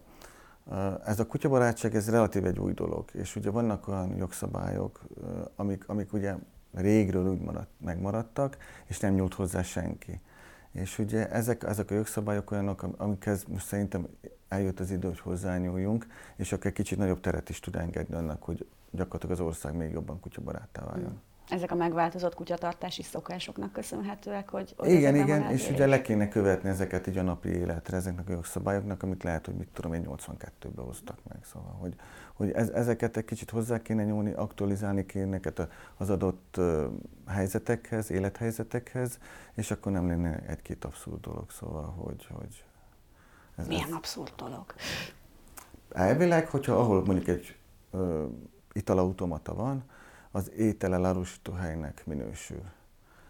ez 1.06 1.19
a 1.19 1.25
kutyabarátság, 1.28 1.95
ez 1.95 2.10
relatív 2.10 2.45
egy 2.45 2.60
új 2.60 2.73
dolog, 2.73 3.10
és 3.13 3.36
ugye 3.36 3.49
vannak 3.49 3.88
olyan 3.88 4.15
jogszabályok, 4.15 5.04
amik, 5.56 5.88
amik 5.88 6.13
ugye 6.13 6.36
régről 6.73 7.28
úgy 7.28 7.39
maradt, 7.39 7.69
megmaradtak, 7.78 8.58
és 8.86 8.99
nem 8.99 9.13
nyúlt 9.13 9.34
hozzá 9.34 9.62
senki. 9.62 10.21
És 10.71 10.99
ugye 10.99 11.30
ezek, 11.30 11.63
ezek 11.63 11.91
a 11.91 11.93
jogszabályok 11.93 12.51
olyanok, 12.51 12.86
amikhez 12.97 13.43
most 13.43 13.65
szerintem 13.65 14.08
eljött 14.47 14.80
az 14.80 14.91
idő, 14.91 15.08
hogy 15.08 15.19
hozzányúljunk, 15.19 16.08
és 16.36 16.51
akkor 16.51 16.65
egy 16.65 16.73
kicsit 16.73 16.97
nagyobb 16.97 17.19
teret 17.19 17.49
is 17.49 17.60
tud 17.60 17.75
engedni 17.75 18.15
annak, 18.15 18.43
hogy 18.43 18.67
gyakorlatilag 18.91 19.39
az 19.39 19.45
ország 19.45 19.75
még 19.75 19.91
jobban 19.91 20.19
kutyabaráttá 20.19 20.84
váljon. 20.84 21.12
Mm 21.12 21.34
ezek 21.50 21.72
a 21.72 21.76
megváltozott 21.76 22.36
kutyatartási 22.36 23.04
szokásoknak 23.04 23.72
köszönhetőek, 23.72 24.50
hogy... 24.50 24.74
hogy 24.78 24.90
igen, 24.90 25.16
igen, 25.16 25.52
és 25.52 25.70
ugye 25.70 25.86
le 25.86 26.02
kéne 26.02 26.28
követni 26.28 26.70
ezeket 26.70 27.08
így 27.08 27.18
a 27.18 27.22
napi 27.22 27.50
életre, 27.50 27.98
ezeknek 27.98 28.30
a 28.30 28.32
jogszabályoknak, 28.32 29.04
amit 29.04 29.24
lehet, 29.24 29.46
hogy 29.46 29.56
mit 29.56 29.68
tudom 29.74 29.94
én 29.94 30.08
82-ben 30.10 30.86
hoztak 30.86 31.18
meg. 31.28 31.38
Szóval, 31.44 31.76
hogy, 31.80 31.96
hogy 32.34 32.52
ez, 32.52 32.70
ezeket 32.70 33.18
egy 33.18 33.26
kicsit 33.26 33.50
hozzá 33.50 33.82
kéne 33.82 34.04
nyúlni, 34.04 34.32
aktualizálni 34.32 35.06
kéne 35.06 35.40
az 35.98 36.10
adott 36.10 36.60
helyzetekhez, 37.28 38.12
élethelyzetekhez, 38.12 39.20
és 39.54 39.72
akkor 39.72 39.92
nem 39.92 40.08
lenne 40.08 40.40
egy-két 40.48 40.86
abszurd 40.86 41.22
dolog. 41.22 41.52
Szóval, 41.52 41.94
hogy... 41.98 42.28
hogy 42.34 42.64
ez, 43.56 43.68
Milyen 43.68 43.88
ez... 43.88 43.94
abszurd 43.94 44.34
dolog? 44.36 44.66
Elvileg, 45.92 46.48
hogyha 46.48 46.74
ahol 46.74 47.06
mondjuk 47.06 47.28
egy 47.28 47.56
uh, 47.92 48.24
italautomata 48.74 49.54
van, 49.54 49.84
az 50.36 50.52
étele 50.52 51.08
árusító 51.08 51.52
helynek 51.52 52.06
minősül. 52.06 52.62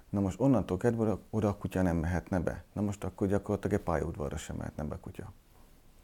Na 0.09 0.19
most 0.19 0.39
onnantól 0.39 0.77
kezdve 0.77 1.17
oda 1.29 1.47
a 1.47 1.57
kutya 1.57 1.81
nem 1.81 1.97
mehetne 1.97 2.39
be. 2.39 2.63
Na 2.73 2.81
most 2.81 3.03
akkor 3.03 3.27
gyakorlatilag 3.27 3.79
egy 3.79 3.85
pályaudvarra 3.85 4.37
sem 4.37 4.55
mehetne 4.55 4.83
be 4.83 4.95
a 4.95 4.99
kutya. 4.99 5.31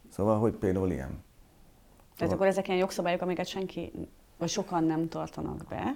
Szóval, 0.10 0.40
hogy 0.40 0.54
például 0.54 0.92
ilyen. 0.92 1.08
Szóval... 1.08 1.24
Tehát 2.18 2.34
akkor 2.34 2.48
ezek 2.48 2.68
ilyen 2.68 2.80
jogszabályok, 2.80 3.22
amiket 3.22 3.48
senki, 3.48 3.92
vagy 4.38 4.50
sokan 4.50 4.84
nem 4.84 5.10
tartanak 5.10 5.66
be. 5.70 5.76
Hát 5.76 5.96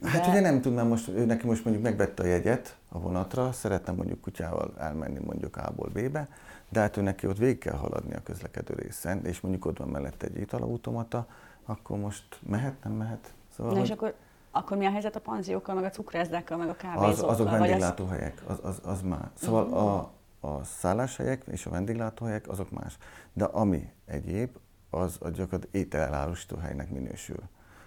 de... 0.00 0.08
Hát 0.08 0.26
ugye 0.26 0.40
nem 0.40 0.60
tudnám 0.60 0.86
most, 0.86 1.08
ő 1.08 1.24
neki 1.24 1.46
most 1.46 1.64
mondjuk 1.64 1.86
megvette 1.86 2.22
a 2.22 2.26
jegyet 2.26 2.76
a 2.88 2.98
vonatra, 2.98 3.52
szeretne 3.52 3.92
mondjuk 3.92 4.20
kutyával 4.20 4.74
elmenni 4.78 5.18
mondjuk 5.24 5.56
A-ból 5.56 5.88
B-be, 5.88 6.28
de 6.68 6.80
hát 6.80 6.96
ő 6.96 7.00
neki 7.02 7.26
ott 7.26 7.38
végig 7.38 7.58
kell 7.58 7.76
haladni 7.76 8.14
a 8.14 8.22
közlekedő 8.22 8.74
részen, 8.74 9.24
és 9.24 9.40
mondjuk 9.40 9.64
ott 9.64 9.78
van 9.78 9.88
mellett 9.88 10.22
egy 10.22 10.36
italautomata, 10.36 11.26
akkor 11.64 11.98
most 11.98 12.40
mehet, 12.46 12.74
nem 12.84 12.92
mehet? 12.92 13.34
Szóval, 13.56 13.72
Na 13.72 13.78
hogy... 13.78 13.88
és 13.88 13.94
akkor 13.94 14.14
akkor 14.50 14.76
mi 14.76 14.86
a 14.86 14.90
helyzet 14.90 15.16
a 15.16 15.20
panziókkal, 15.20 15.74
meg 15.74 15.84
a 15.84 15.90
cukrászdákkal, 15.90 16.56
meg 16.56 16.68
a 16.68 16.76
kávézókkal? 16.76 17.10
Az, 17.10 17.22
azok 17.22 17.50
vendéglátóhelyek, 17.50 18.42
az, 18.46 18.58
az, 18.62 18.80
az 18.84 19.02
már. 19.02 19.30
Szóval 19.34 19.64
uh-huh. 19.64 19.82
a, 19.82 20.12
a 20.40 20.64
szálláshelyek 20.64 21.44
és 21.50 21.66
a 21.66 21.70
vendéglátóhelyek 21.70 22.48
azok 22.48 22.70
más. 22.70 22.96
De 23.32 23.44
ami 23.44 23.92
egyéb, 24.06 24.56
az 24.90 25.16
a 25.20 25.28
gyakorlatilag 25.28 25.74
ételelárusító 25.74 26.56
helynek 26.56 26.90
minősül. 26.90 27.42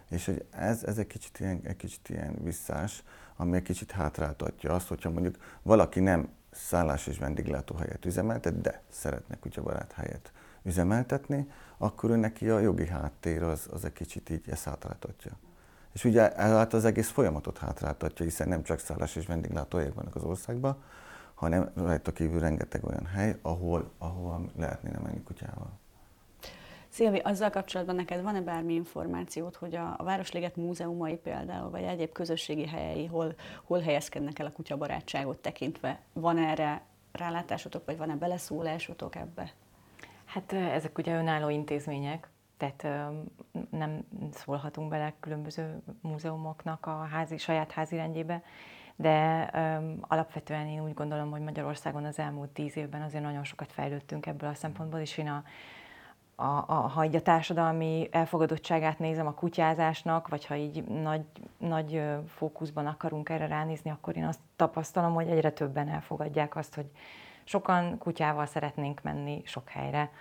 És 0.09 0.25
hogy 0.25 0.45
ez, 0.49 0.83
ez 0.83 0.97
egy, 0.97 1.07
kicsit 1.07 1.39
ilyen, 1.39 1.61
egy 1.63 1.75
kicsit 1.75 2.09
ilyen 2.09 2.37
visszás, 2.41 3.03
ami 3.35 3.55
egy 3.55 3.61
kicsit 3.61 3.91
hátráltatja 3.91 4.73
azt, 4.73 4.87
hogyha 4.87 5.09
mondjuk 5.09 5.35
valaki 5.61 5.99
nem 5.99 6.29
szállás 6.51 7.07
és 7.07 7.17
vendéglátóhelyet 7.17 8.05
üzemeltet, 8.05 8.61
de 8.61 8.81
szeretne 8.89 9.35
kutyabarát 9.39 9.91
helyet 9.91 10.31
üzemeltetni, 10.63 11.47
akkor 11.77 12.09
ő 12.09 12.15
neki 12.15 12.49
a 12.49 12.59
jogi 12.59 12.87
háttér 12.87 13.43
az, 13.43 13.67
az 13.71 13.85
egy 13.85 13.93
kicsit 13.93 14.29
így 14.29 14.49
ezt 14.49 14.63
hátráltatja. 14.63 15.31
És 15.93 16.03
ugye 16.03 16.35
ezáltal 16.35 16.79
az 16.79 16.85
egész 16.85 17.09
folyamatot 17.09 17.57
hátráltatja, 17.57 18.25
hiszen 18.25 18.47
nem 18.47 18.63
csak 18.63 18.79
szállás 18.79 19.15
és 19.15 19.25
vendéglátóhelyek 19.25 19.93
vannak 19.93 20.15
az 20.15 20.23
országban, 20.23 20.83
hanem 21.33 21.71
rajta 21.75 22.11
kívül 22.11 22.39
rengeteg 22.39 22.83
olyan 22.83 23.05
hely, 23.05 23.35
ahol, 23.41 23.91
ahol 23.97 24.49
lehetne 24.57 24.99
menni 24.99 25.23
kutyával. 25.23 25.71
Szilvi, 26.89 27.17
azzal 27.17 27.49
kapcsolatban 27.49 27.95
neked 27.95 28.21
van-e 28.21 28.41
bármi 28.41 28.73
információt, 28.73 29.55
hogy 29.55 29.75
a, 29.75 29.95
a 29.97 30.03
Városliget 30.03 30.55
múzeumai 30.55 31.15
például, 31.15 31.69
vagy 31.69 31.83
egyéb 31.83 32.11
közösségi 32.11 32.67
helyei 32.67 33.05
hol, 33.05 33.35
hol 33.63 33.79
helyezkednek 33.79 34.39
el 34.39 34.45
a 34.45 34.51
kutyabarátságot 34.51 35.37
tekintve? 35.37 35.99
Van 36.13 36.37
erre 36.37 36.81
rálátásotok, 37.11 37.85
vagy 37.85 37.97
van-e 37.97 38.15
beleszólásotok 38.15 39.15
ebbe? 39.15 39.53
Hát 40.25 40.53
ezek 40.53 40.97
ugye 40.97 41.17
önálló 41.17 41.49
intézmények, 41.49 42.27
tehát 42.71 43.11
nem 43.69 44.05
szólhatunk 44.31 44.89
bele 44.89 45.13
különböző 45.19 45.81
múzeumoknak 46.01 46.85
a 46.85 47.07
házi, 47.11 47.37
saját 47.37 47.71
házi 47.71 47.95
rendjébe, 47.95 48.43
de 48.95 49.49
um, 49.53 49.97
alapvetően 50.01 50.67
én 50.67 50.83
úgy 50.83 50.93
gondolom, 50.93 51.31
hogy 51.31 51.41
Magyarországon 51.41 52.05
az 52.05 52.19
elmúlt 52.19 52.49
tíz 52.49 52.77
évben 52.77 53.01
azért 53.01 53.23
nagyon 53.23 53.43
sokat 53.43 53.71
fejlődtünk 53.71 54.25
ebből 54.25 54.49
a 54.49 54.53
szempontból, 54.53 54.99
és 54.99 55.17
én 55.17 55.27
a, 55.27 55.43
a, 56.35 56.63
a, 56.67 56.73
ha 56.73 57.05
így 57.05 57.15
a 57.15 57.21
társadalmi 57.21 58.07
elfogadottságát 58.11 58.99
nézem 58.99 59.27
a 59.27 59.33
kutyázásnak, 59.33 60.27
vagy 60.27 60.45
ha 60.45 60.55
így 60.55 60.83
nagy, 60.83 61.25
nagy 61.57 62.03
fókuszban 62.27 62.85
akarunk 62.85 63.29
erre 63.29 63.47
ránézni, 63.47 63.89
akkor 63.89 64.17
én 64.17 64.25
azt 64.25 64.39
tapasztalom, 64.55 65.13
hogy 65.13 65.27
egyre 65.27 65.51
többen 65.51 65.89
elfogadják 65.89 66.55
azt, 66.55 66.75
hogy 66.75 66.89
sokan 67.43 67.97
kutyával 67.97 68.45
szeretnénk 68.45 69.01
menni 69.01 69.41
sok 69.45 69.69
helyre. 69.69 70.11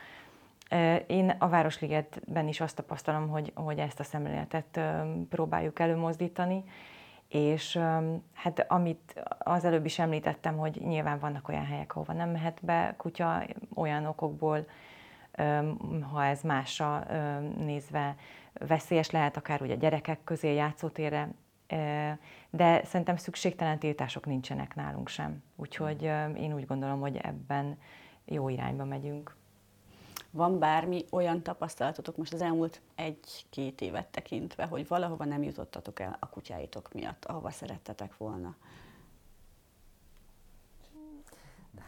Én 1.07 1.35
a 1.39 1.49
Városligetben 1.49 2.49
is 2.49 2.61
azt 2.61 2.77
tapasztalom, 2.77 3.29
hogy, 3.29 3.53
hogy 3.55 3.79
ezt 3.79 4.01
a 4.01 4.05
szemléletet 4.05 4.81
próbáljuk 5.29 5.79
előmozdítani, 5.79 6.65
és 7.29 7.81
hát 8.35 8.65
amit 8.69 9.23
az 9.39 9.65
előbb 9.65 9.85
is 9.85 9.99
említettem, 9.99 10.57
hogy 10.57 10.81
nyilván 10.85 11.19
vannak 11.19 11.49
olyan 11.49 11.65
helyek, 11.65 11.95
ahova 11.95 12.13
nem 12.13 12.31
mehet 12.31 12.59
be 12.65 12.95
kutya 12.97 13.43
olyan 13.75 14.07
okokból, 14.07 14.67
ha 16.13 16.25
ez 16.25 16.43
másra 16.43 17.07
nézve 17.57 18.15
veszélyes 18.53 19.11
lehet, 19.11 19.37
akár 19.37 19.63
ugye 19.63 19.75
gyerekek 19.75 20.25
közé, 20.25 20.55
játszótérre, 20.55 21.29
de 22.51 22.85
szerintem 22.85 23.17
szükségtelen 23.17 23.79
tiltások 23.79 24.27
nincsenek 24.27 24.75
nálunk 24.75 25.09
sem. 25.09 25.43
Úgyhogy 25.57 26.03
én 26.37 26.55
úgy 26.55 26.67
gondolom, 26.67 27.01
hogy 27.01 27.17
ebben 27.17 27.79
jó 28.25 28.49
irányba 28.49 28.85
megyünk. 28.85 29.37
Van 30.35 30.59
bármi 30.59 31.05
olyan 31.11 31.43
tapasztalatotok 31.43 32.17
most 32.17 32.33
az 32.33 32.41
elmúlt 32.41 32.81
egy-két 32.95 33.81
évet 33.81 34.07
tekintve, 34.07 34.67
hogy 34.67 34.89
valahova 34.89 35.25
nem 35.25 35.43
jutottatok 35.43 36.01
el 36.01 36.17
a 36.21 36.29
kutyáitok 36.29 36.93
miatt, 36.93 37.25
ahova 37.25 37.51
szerettetek 37.51 38.17
volna? 38.17 38.57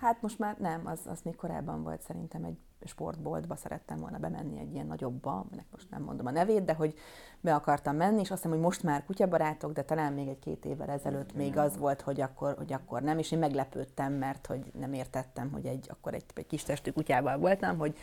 Hát 0.01 0.23
most 0.23 0.39
már 0.39 0.57
nem, 0.59 0.87
az, 0.87 1.01
az 1.07 1.21
még 1.23 1.37
korábban 1.37 1.83
volt 1.83 2.03
szerintem 2.03 2.45
egy 2.45 2.57
sportboltba 2.85 3.57
szerettem 3.57 3.97
volna 3.97 4.19
bemenni 4.19 4.59
egy 4.59 4.73
ilyen 4.73 4.87
nagyobba, 4.87 5.45
ennek 5.53 5.67
most 5.71 5.91
nem 5.91 6.03
mondom 6.03 6.27
a 6.27 6.31
nevét, 6.31 6.65
de 6.65 6.75
hogy 6.75 6.95
be 7.41 7.55
akartam 7.55 7.97
menni, 7.97 8.21
és 8.21 8.31
azt 8.31 8.43
hiszem, 8.43 8.51
hogy 8.51 8.67
most 8.67 8.83
már 8.83 9.05
kutyabarátok, 9.05 9.73
de 9.73 9.83
talán 9.83 10.13
még 10.13 10.29
egy-két 10.29 10.65
évvel 10.65 10.89
ezelőtt 10.89 11.35
még 11.35 11.57
az 11.57 11.77
volt, 11.77 12.01
hogy 12.01 12.21
akkor, 12.21 12.55
hogy 12.57 12.73
akkor 12.73 13.03
nem, 13.03 13.19
és 13.19 13.33
én 13.33 13.39
meglepődtem, 13.39 14.13
mert 14.13 14.47
hogy 14.47 14.73
nem 14.79 14.93
értettem, 14.93 15.53
hogy 15.53 15.67
egy, 15.67 15.87
akkor 15.91 16.15
egy, 16.15 16.25
egy 16.35 16.47
kis 16.47 16.63
testű 16.63 16.91
kutyával 16.91 17.39
voltam, 17.39 17.79
hogy 17.79 17.97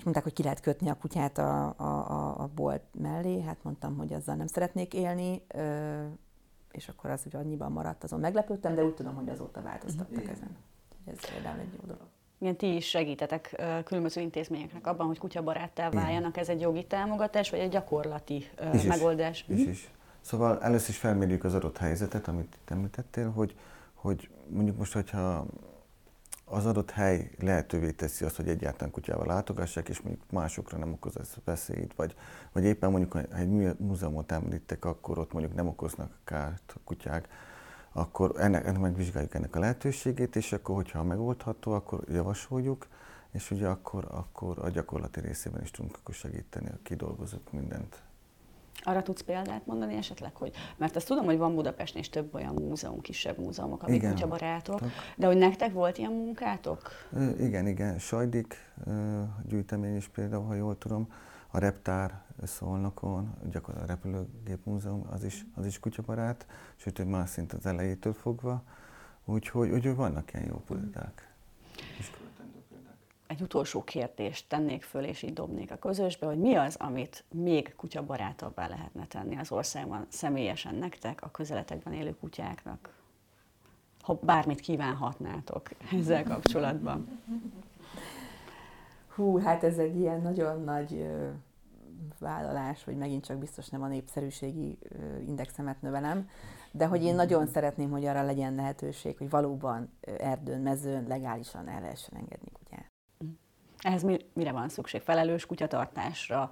és 0.00 0.06
mondták, 0.06 0.24
hogy 0.24 0.34
ki 0.34 0.42
lehet 0.42 0.60
kötni 0.60 0.88
a 0.88 0.94
kutyát 0.94 1.38
a, 1.38 1.74
a, 1.76 2.40
a, 2.42 2.50
bolt 2.54 2.82
mellé, 3.00 3.40
hát 3.40 3.56
mondtam, 3.62 3.96
hogy 3.96 4.12
azzal 4.12 4.34
nem 4.34 4.46
szeretnék 4.46 4.94
élni, 4.94 5.42
ö, 5.48 6.04
és 6.72 6.88
akkor 6.88 7.10
az 7.10 7.22
ugye 7.26 7.38
annyiban 7.38 7.72
maradt, 7.72 8.04
azon 8.04 8.20
meglepődtem, 8.20 8.74
de 8.74 8.84
úgy 8.84 8.94
tudom, 8.94 9.14
hogy 9.14 9.28
azóta 9.28 9.62
változtattak 9.62 10.28
ezen. 10.28 10.56
Ez 11.04 11.30
például 11.32 11.58
egy 11.60 11.72
jó 11.72 11.86
dolog. 11.86 12.06
Igen, 12.38 12.56
ti 12.56 12.74
is 12.74 12.88
segítetek 12.88 13.62
különböző 13.84 14.20
intézményeknek 14.20 14.86
abban, 14.86 15.06
hogy 15.06 15.18
kutyabaráttá 15.18 15.90
váljanak. 15.90 16.36
Ez 16.36 16.48
egy 16.48 16.60
jogi 16.60 16.86
támogatás, 16.86 17.50
vagy 17.50 17.60
egy 17.60 17.70
gyakorlati 17.70 18.44
is 18.72 18.82
megoldás? 18.82 19.44
Is, 19.48 19.58
is, 19.58 19.66
is. 19.66 19.90
Szóval 20.20 20.62
először 20.62 20.88
is 20.88 20.96
felmérjük 20.96 21.44
az 21.44 21.54
adott 21.54 21.76
helyzetet, 21.76 22.28
amit 22.28 22.58
említettél, 22.64 23.30
hogy, 23.30 23.56
hogy 23.94 24.30
mondjuk 24.48 24.76
most, 24.76 24.92
hogyha 24.92 25.46
az 26.50 26.66
adott 26.66 26.90
hely 26.90 27.30
lehetővé 27.38 27.90
teszi 27.90 28.24
azt, 28.24 28.36
hogy 28.36 28.48
egyáltalán 28.48 28.92
kutyával 28.92 29.26
látogassák, 29.26 29.88
és 29.88 30.00
mondjuk 30.00 30.30
másokra 30.30 30.78
nem 30.78 30.92
okoz 30.92 31.16
ez 31.18 31.34
veszélyt, 31.44 31.94
vagy, 31.94 32.14
vagy 32.52 32.64
éppen 32.64 32.90
mondjuk, 32.90 33.12
ha 33.12 33.36
egy 33.36 33.78
múzeumot 33.78 34.32
említek, 34.32 34.84
akkor 34.84 35.18
ott 35.18 35.32
mondjuk 35.32 35.54
nem 35.54 35.66
okoznak 35.66 36.18
kárt 36.24 36.72
a 36.76 36.78
kutyák, 36.84 37.28
akkor 37.92 38.34
ennek, 38.38 38.66
ennek 38.66 38.80
megvizsgáljuk 38.80 39.34
ennek 39.34 39.56
a 39.56 39.58
lehetőségét, 39.58 40.36
és 40.36 40.52
akkor, 40.52 40.74
hogyha 40.74 41.02
megoldható, 41.02 41.72
akkor 41.72 42.04
javasoljuk, 42.08 42.86
és 43.30 43.50
ugye 43.50 43.68
akkor, 43.68 44.06
akkor 44.10 44.58
a 44.58 44.68
gyakorlati 44.68 45.20
részében 45.20 45.62
is 45.62 45.70
tudunk 45.70 45.98
segíteni, 46.10 46.68
a 46.68 46.78
kidolgozunk 46.82 47.52
mindent. 47.52 48.02
Arra 48.82 49.02
tudsz 49.02 49.20
példát 49.20 49.66
mondani 49.66 49.94
esetleg, 49.94 50.36
hogy, 50.36 50.52
mert 50.76 50.96
azt 50.96 51.06
tudom, 51.06 51.24
hogy 51.24 51.38
van 51.38 51.54
Budapesten 51.54 52.00
is 52.00 52.08
több 52.08 52.34
olyan 52.34 52.54
múzeum, 52.54 53.00
kisebb 53.00 53.38
múzeumok, 53.38 53.82
amik 53.82 53.96
igen, 53.96 54.10
kutyabarátok, 54.10 54.80
de 55.16 55.26
hogy 55.26 55.36
nektek 55.36 55.72
volt 55.72 55.98
ilyen 55.98 56.12
munkátok? 56.12 56.90
Igen, 57.38 57.66
igen, 57.66 57.98
Sajdik 57.98 58.56
gyűjtemény 59.48 59.96
is 59.96 60.08
például, 60.08 60.44
ha 60.44 60.54
jól 60.54 60.78
tudom, 60.78 61.12
a 61.50 61.58
Reptár 61.58 62.22
Szolnokon, 62.42 63.34
gyakorlatilag 63.50 63.88
a 63.88 63.92
Repülőgép 63.92 64.64
Múzeum, 64.64 65.06
az 65.10 65.24
is, 65.24 65.44
az 65.54 65.66
is 65.66 65.78
kutyabarát, 65.78 66.46
sőt, 66.76 66.96
hogy 66.96 67.06
már 67.06 67.28
szint 67.28 67.52
az 67.52 67.66
elejétől 67.66 68.12
fogva, 68.12 68.62
úgyhogy, 69.24 69.70
úgyhogy 69.70 69.94
vannak 69.94 70.32
ilyen 70.32 70.46
jó 70.46 70.62
példák. 70.66 71.34
Egy 73.30 73.40
utolsó 73.40 73.84
kérdést 73.84 74.48
tennék 74.48 74.82
föl, 74.82 75.04
és 75.04 75.22
így 75.22 75.32
dobnék 75.32 75.70
a 75.70 75.76
közösbe, 75.76 76.26
hogy 76.26 76.38
mi 76.38 76.54
az, 76.54 76.76
amit 76.78 77.24
még 77.28 77.74
kutyabarátabbá 77.76 78.68
lehetne 78.68 79.06
tenni 79.06 79.36
az 79.36 79.52
országban 79.52 80.06
személyesen 80.08 80.74
nektek, 80.74 81.22
a 81.22 81.30
közeletekben 81.30 81.92
élő 81.92 82.16
kutyáknak? 82.20 82.94
Ha 84.00 84.18
bármit 84.22 84.60
kívánhatnátok 84.60 85.68
ezzel 85.92 86.24
kapcsolatban. 86.24 87.20
Hú, 89.14 89.38
hát 89.38 89.64
ez 89.64 89.78
egy 89.78 89.96
ilyen 89.96 90.20
nagyon 90.20 90.64
nagy 90.64 91.06
vállalás, 92.18 92.84
hogy 92.84 92.96
megint 92.96 93.24
csak 93.24 93.38
biztos 93.38 93.68
nem 93.68 93.82
a 93.82 93.88
népszerűségi 93.88 94.78
indexemet 95.26 95.82
növelem, 95.82 96.28
de 96.72 96.86
hogy 96.86 97.02
én 97.02 97.14
nagyon 97.14 97.46
szeretném, 97.46 97.90
hogy 97.90 98.04
arra 98.04 98.22
legyen 98.22 98.54
lehetőség, 98.54 99.16
hogy 99.18 99.30
valóban 99.30 99.90
erdőn, 100.18 100.60
mezőn 100.60 101.04
legálisan 101.08 101.68
el 101.68 101.80
lehessen 101.80 102.16
engedni 102.16 102.50
kutyát. 102.52 102.69
Ehhez 103.80 104.02
mire 104.32 104.52
van 104.52 104.68
szükség? 104.68 105.00
Felelős 105.00 105.46
kutyatartásra, 105.46 106.50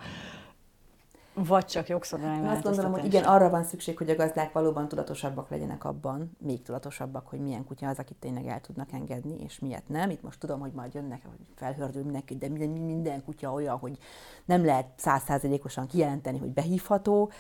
vagy 1.47 1.65
csak 1.65 1.89
jogszabály 1.89 2.47
Azt 2.47 2.63
gondolom, 2.63 2.93
hogy 2.93 3.05
igen, 3.05 3.25
arra 3.25 3.51
van 3.51 3.65
szükség, 3.65 3.97
hogy 3.97 4.11
a 4.11 4.15
gazdák 4.15 4.53
valóban 4.53 4.89
tudatosabbak 4.89 5.51
legyenek 5.51 5.85
abban, 5.85 6.37
még 6.39 6.63
tudatosabbak, 6.63 7.27
hogy 7.27 7.41
milyen 7.41 7.65
kutya 7.65 7.89
az, 7.89 7.99
akit 7.99 8.17
tényleg 8.17 8.47
el 8.47 8.61
tudnak 8.61 8.93
engedni, 8.93 9.43
és 9.45 9.59
miért 9.59 9.89
nem. 9.89 10.11
Itt 10.11 10.23
most 10.23 10.39
tudom, 10.39 10.61
hogy 10.61 10.73
majd 10.73 10.95
jönnek, 10.95 11.23
hogy 11.23 11.47
felhördül 11.55 12.03
mindenki, 12.03 12.37
de 12.37 12.49
minden, 12.49 12.69
minden 12.69 13.25
kutya 13.25 13.53
olyan, 13.53 13.79
hogy 13.79 13.99
nem 14.45 14.65
lehet 14.65 14.87
százszázalékosan 14.97 15.87
kijelenteni, 15.87 16.39
hogy 16.39 16.53
behívható. 16.53 17.31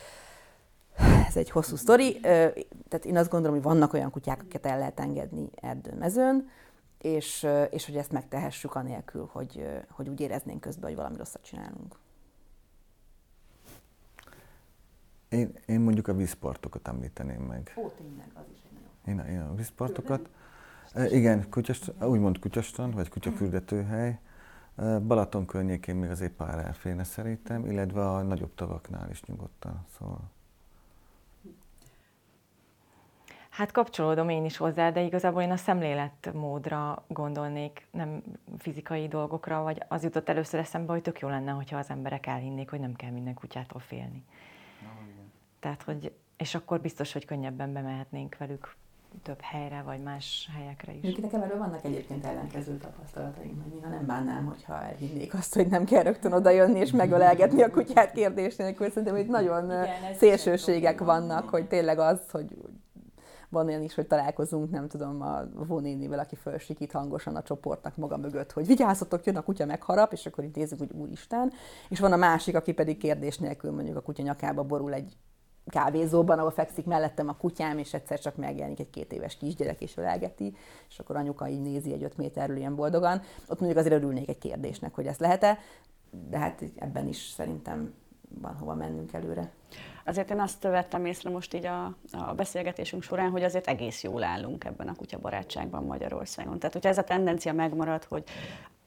Ez 1.28 1.36
egy 1.36 1.50
hosszú 1.50 1.76
sztori. 1.76 2.20
Tehát 2.20 3.04
én 3.04 3.16
azt 3.16 3.30
gondolom, 3.30 3.56
hogy 3.56 3.64
vannak 3.64 3.92
olyan 3.92 4.10
kutyák, 4.10 4.40
akiket 4.40 4.66
el 4.66 4.78
lehet 4.78 5.00
engedni 5.00 5.50
erdőn, 5.60 5.96
mezőn, 5.96 6.48
és, 6.98 7.46
és 7.70 7.86
hogy 7.86 7.96
ezt 7.96 8.12
megtehessük 8.12 8.74
anélkül, 8.74 9.28
hogy, 9.32 9.84
hogy 9.90 10.08
úgy 10.08 10.20
éreznénk 10.20 10.60
közben, 10.60 10.88
hogy 10.88 10.96
valami 10.96 11.16
rosszat 11.16 11.42
csinálunk. 11.42 11.98
Én, 15.28 15.52
én 15.66 15.80
mondjuk 15.80 16.08
a 16.08 16.14
vízpartokat 16.14 16.88
említeném 16.88 17.42
meg. 17.42 17.74
Ó, 17.76 17.88
tényleg, 17.88 18.30
az 18.34 18.44
is 18.52 18.58
egy 18.64 18.78
nagyon. 19.04 19.26
Én, 19.26 19.34
én 19.34 19.40
a 19.40 19.54
vízpartokat. 19.54 20.28
E, 20.92 21.06
igen, 21.06 21.50
kutyast, 21.50 21.92
úgymond 22.00 22.38
kutyastrand, 22.38 22.94
vagy 22.94 23.08
kutyafürdetőhely. 23.08 24.20
Balaton 25.06 25.46
környékén 25.46 25.96
még 25.96 26.10
azért 26.10 26.32
pár 26.32 26.58
elférne 26.58 27.04
szerintem, 27.04 27.66
illetve 27.66 28.08
a 28.08 28.22
nagyobb 28.22 28.54
tavaknál 28.54 29.10
is 29.10 29.24
nyugodtan. 29.24 29.86
Szóval. 29.98 30.30
Hát 33.58 33.72
kapcsolódom 33.72 34.28
én 34.28 34.44
is 34.44 34.56
hozzá, 34.56 34.90
de 34.90 35.00
igazából 35.00 35.42
én 35.42 35.50
a 35.50 35.56
szemléletmódra 35.56 37.04
gondolnék, 37.08 37.86
nem 37.90 38.22
fizikai 38.58 39.08
dolgokra, 39.08 39.62
vagy 39.62 39.82
az 39.88 40.02
jutott 40.02 40.28
először 40.28 40.60
eszembe, 40.60 40.92
hogy 40.92 41.02
tök 41.02 41.18
jó 41.18 41.28
lenne, 41.28 41.50
hogyha 41.50 41.78
az 41.78 41.90
emberek 41.90 42.26
elhinnék, 42.26 42.70
hogy 42.70 42.80
nem 42.80 42.94
kell 42.94 43.10
minden 43.10 43.34
kutyától 43.34 43.80
félni. 43.80 44.24
Tehát, 45.60 45.82
hogy, 45.82 46.12
és 46.36 46.54
akkor 46.54 46.80
biztos, 46.80 47.12
hogy 47.12 47.24
könnyebben 47.24 47.72
bemehetnénk 47.72 48.36
velük 48.36 48.76
több 49.22 49.40
helyre, 49.40 49.82
vagy 49.82 50.02
más 50.02 50.48
helyekre 50.56 50.92
is. 50.92 51.02
Még 51.02 51.18
nekem 51.18 51.42
erről 51.42 51.58
vannak 51.58 51.84
egyébként 51.84 52.24
ellenkező 52.24 52.76
tapasztalataim, 52.76 53.62
hogy 53.62 53.72
néha 53.72 53.88
nem 53.88 54.06
bánnám, 54.06 54.46
hogyha 54.46 54.82
elhinnék 54.82 55.34
azt, 55.34 55.54
hogy 55.54 55.66
nem 55.66 55.84
kell 55.84 56.02
rögtön 56.02 56.32
oda 56.32 56.50
jönni 56.50 56.78
és 56.78 56.90
megölelgetni 56.90 57.62
a 57.62 57.70
kutyát 57.70 58.12
kérdés 58.12 58.56
nélkül. 58.56 58.88
Szerintem 58.88 59.16
itt 59.16 59.28
nagyon 59.28 59.64
Igen, 59.64 60.14
szélsőségek 60.14 61.00
vannak, 61.00 61.48
hogy 61.48 61.66
tényleg 61.66 61.98
az, 61.98 62.30
hogy 62.30 62.56
van 63.50 63.66
olyan 63.66 63.82
is, 63.82 63.94
hogy 63.94 64.06
találkozunk, 64.06 64.70
nem 64.70 64.88
tudom, 64.88 65.22
a 65.22 65.48
vonénivel, 65.52 66.18
aki 66.18 66.36
fölsikít 66.36 66.92
hangosan 66.92 67.36
a 67.36 67.42
csoportnak 67.42 67.96
maga 67.96 68.16
mögött, 68.16 68.52
hogy 68.52 68.66
vigyázzatok, 68.66 69.24
jön 69.24 69.36
a 69.36 69.42
kutya 69.42 69.64
megharap, 69.64 70.12
és 70.12 70.26
akkor 70.26 70.44
idézzük, 70.44 70.78
hogy 70.78 70.92
úristen. 70.92 71.52
És 71.88 72.00
van 72.00 72.12
a 72.12 72.16
másik, 72.16 72.56
aki 72.56 72.72
pedig 72.72 72.98
kérdés 72.98 73.38
nélkül 73.38 73.70
mondjuk 73.70 73.96
a 73.96 74.00
kutya 74.00 74.22
nyakába 74.22 74.62
borul 74.62 74.92
egy 74.92 75.16
kávézóban, 75.66 76.38
ahol 76.38 76.50
fekszik 76.50 76.84
mellettem 76.84 77.28
a 77.28 77.36
kutyám, 77.36 77.78
és 77.78 77.94
egyszer 77.94 78.18
csak 78.18 78.36
megjelenik 78.36 78.80
egy 78.80 78.90
két 78.90 79.12
éves 79.12 79.36
kisgyerek, 79.36 79.80
és 79.80 79.96
ölelgeti, 79.96 80.56
és 80.88 80.98
akkor 80.98 81.16
anyuka 81.16 81.48
így 81.48 81.62
nézi 81.62 81.92
egy 81.92 82.02
öt 82.02 82.16
méterről 82.16 82.56
ilyen 82.56 82.74
boldogan. 82.74 83.20
Ott 83.48 83.60
mondjuk 83.60 83.80
azért 83.80 83.94
örülnék 83.94 84.28
egy 84.28 84.38
kérdésnek, 84.38 84.94
hogy 84.94 85.06
ezt 85.06 85.20
lehet-e. 85.20 85.58
de 86.28 86.38
hát 86.38 86.64
ebben 86.76 87.08
is 87.08 87.32
szerintem 87.36 87.94
van 88.28 88.54
hova 88.54 88.74
mennünk 88.74 89.12
előre. 89.12 89.50
Azért 90.04 90.30
én 90.30 90.40
azt 90.40 90.62
vettem 90.62 91.04
észre 91.04 91.30
most 91.30 91.54
így 91.54 91.66
a, 91.66 91.84
a 92.12 92.34
beszélgetésünk 92.36 93.02
során, 93.02 93.30
hogy 93.30 93.42
azért 93.42 93.66
egész 93.66 94.02
jól 94.02 94.22
állunk 94.22 94.64
ebben 94.64 94.88
a 94.88 94.94
kutyabarátságban 94.94 95.84
Magyarországon. 95.84 96.58
Tehát, 96.58 96.72
hogyha 96.72 96.88
ez 96.88 96.98
a 96.98 97.04
tendencia 97.04 97.52
megmarad, 97.52 98.04
hogy 98.04 98.24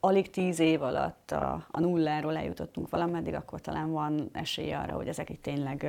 alig 0.00 0.30
tíz 0.30 0.58
év 0.58 0.82
alatt 0.82 1.30
a, 1.30 1.66
a 1.70 1.80
nulláról 1.80 2.36
eljutottunk 2.36 2.90
valameddig, 2.90 3.34
akkor 3.34 3.60
talán 3.60 3.90
van 3.90 4.28
esély 4.32 4.72
arra, 4.72 4.94
hogy 4.94 5.08
ezek 5.08 5.30
itt 5.30 5.42
tényleg 5.42 5.86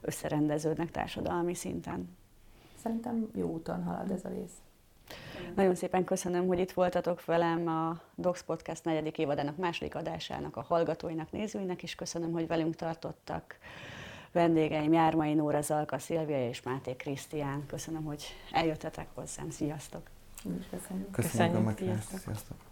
összerendeződnek 0.00 0.90
társadalmi 0.90 1.54
szinten. 1.54 2.16
Szerintem 2.82 3.30
jó 3.34 3.48
úton 3.48 3.84
halad 3.84 4.10
ez 4.10 4.24
a 4.24 4.28
rész. 4.28 4.52
Nagyon 5.54 5.74
szépen 5.74 6.04
köszönöm, 6.04 6.46
hogy 6.46 6.58
itt 6.58 6.72
voltatok 6.72 7.24
velem 7.24 7.68
a 7.68 8.00
Docs 8.14 8.42
Podcast 8.42 8.84
negyedik 8.84 9.18
évadának 9.18 9.56
második 9.56 9.94
adásának, 9.94 10.56
a 10.56 10.64
hallgatóinak, 10.68 11.32
nézőinek, 11.32 11.82
és 11.82 11.94
köszönöm, 11.94 12.32
hogy 12.32 12.46
velünk 12.46 12.74
tartottak 12.74 13.58
vendégeim 14.32 14.92
Jármai 14.92 15.34
Nóra, 15.34 15.60
Zalka, 15.60 15.98
Szilvia 15.98 16.48
és 16.48 16.62
Máté 16.62 16.96
Krisztián. 16.96 17.66
Köszönöm, 17.66 18.04
hogy 18.04 18.24
eljöttetek 18.50 19.06
hozzám. 19.14 19.50
Sziasztok! 19.50 20.02
köszönjük. 20.42 20.70
Köszönjük, 20.70 21.10
köszönjük 21.10 21.68
a 21.68 21.74
Sziasztok. 21.76 22.18
Sziasztok! 22.18 22.71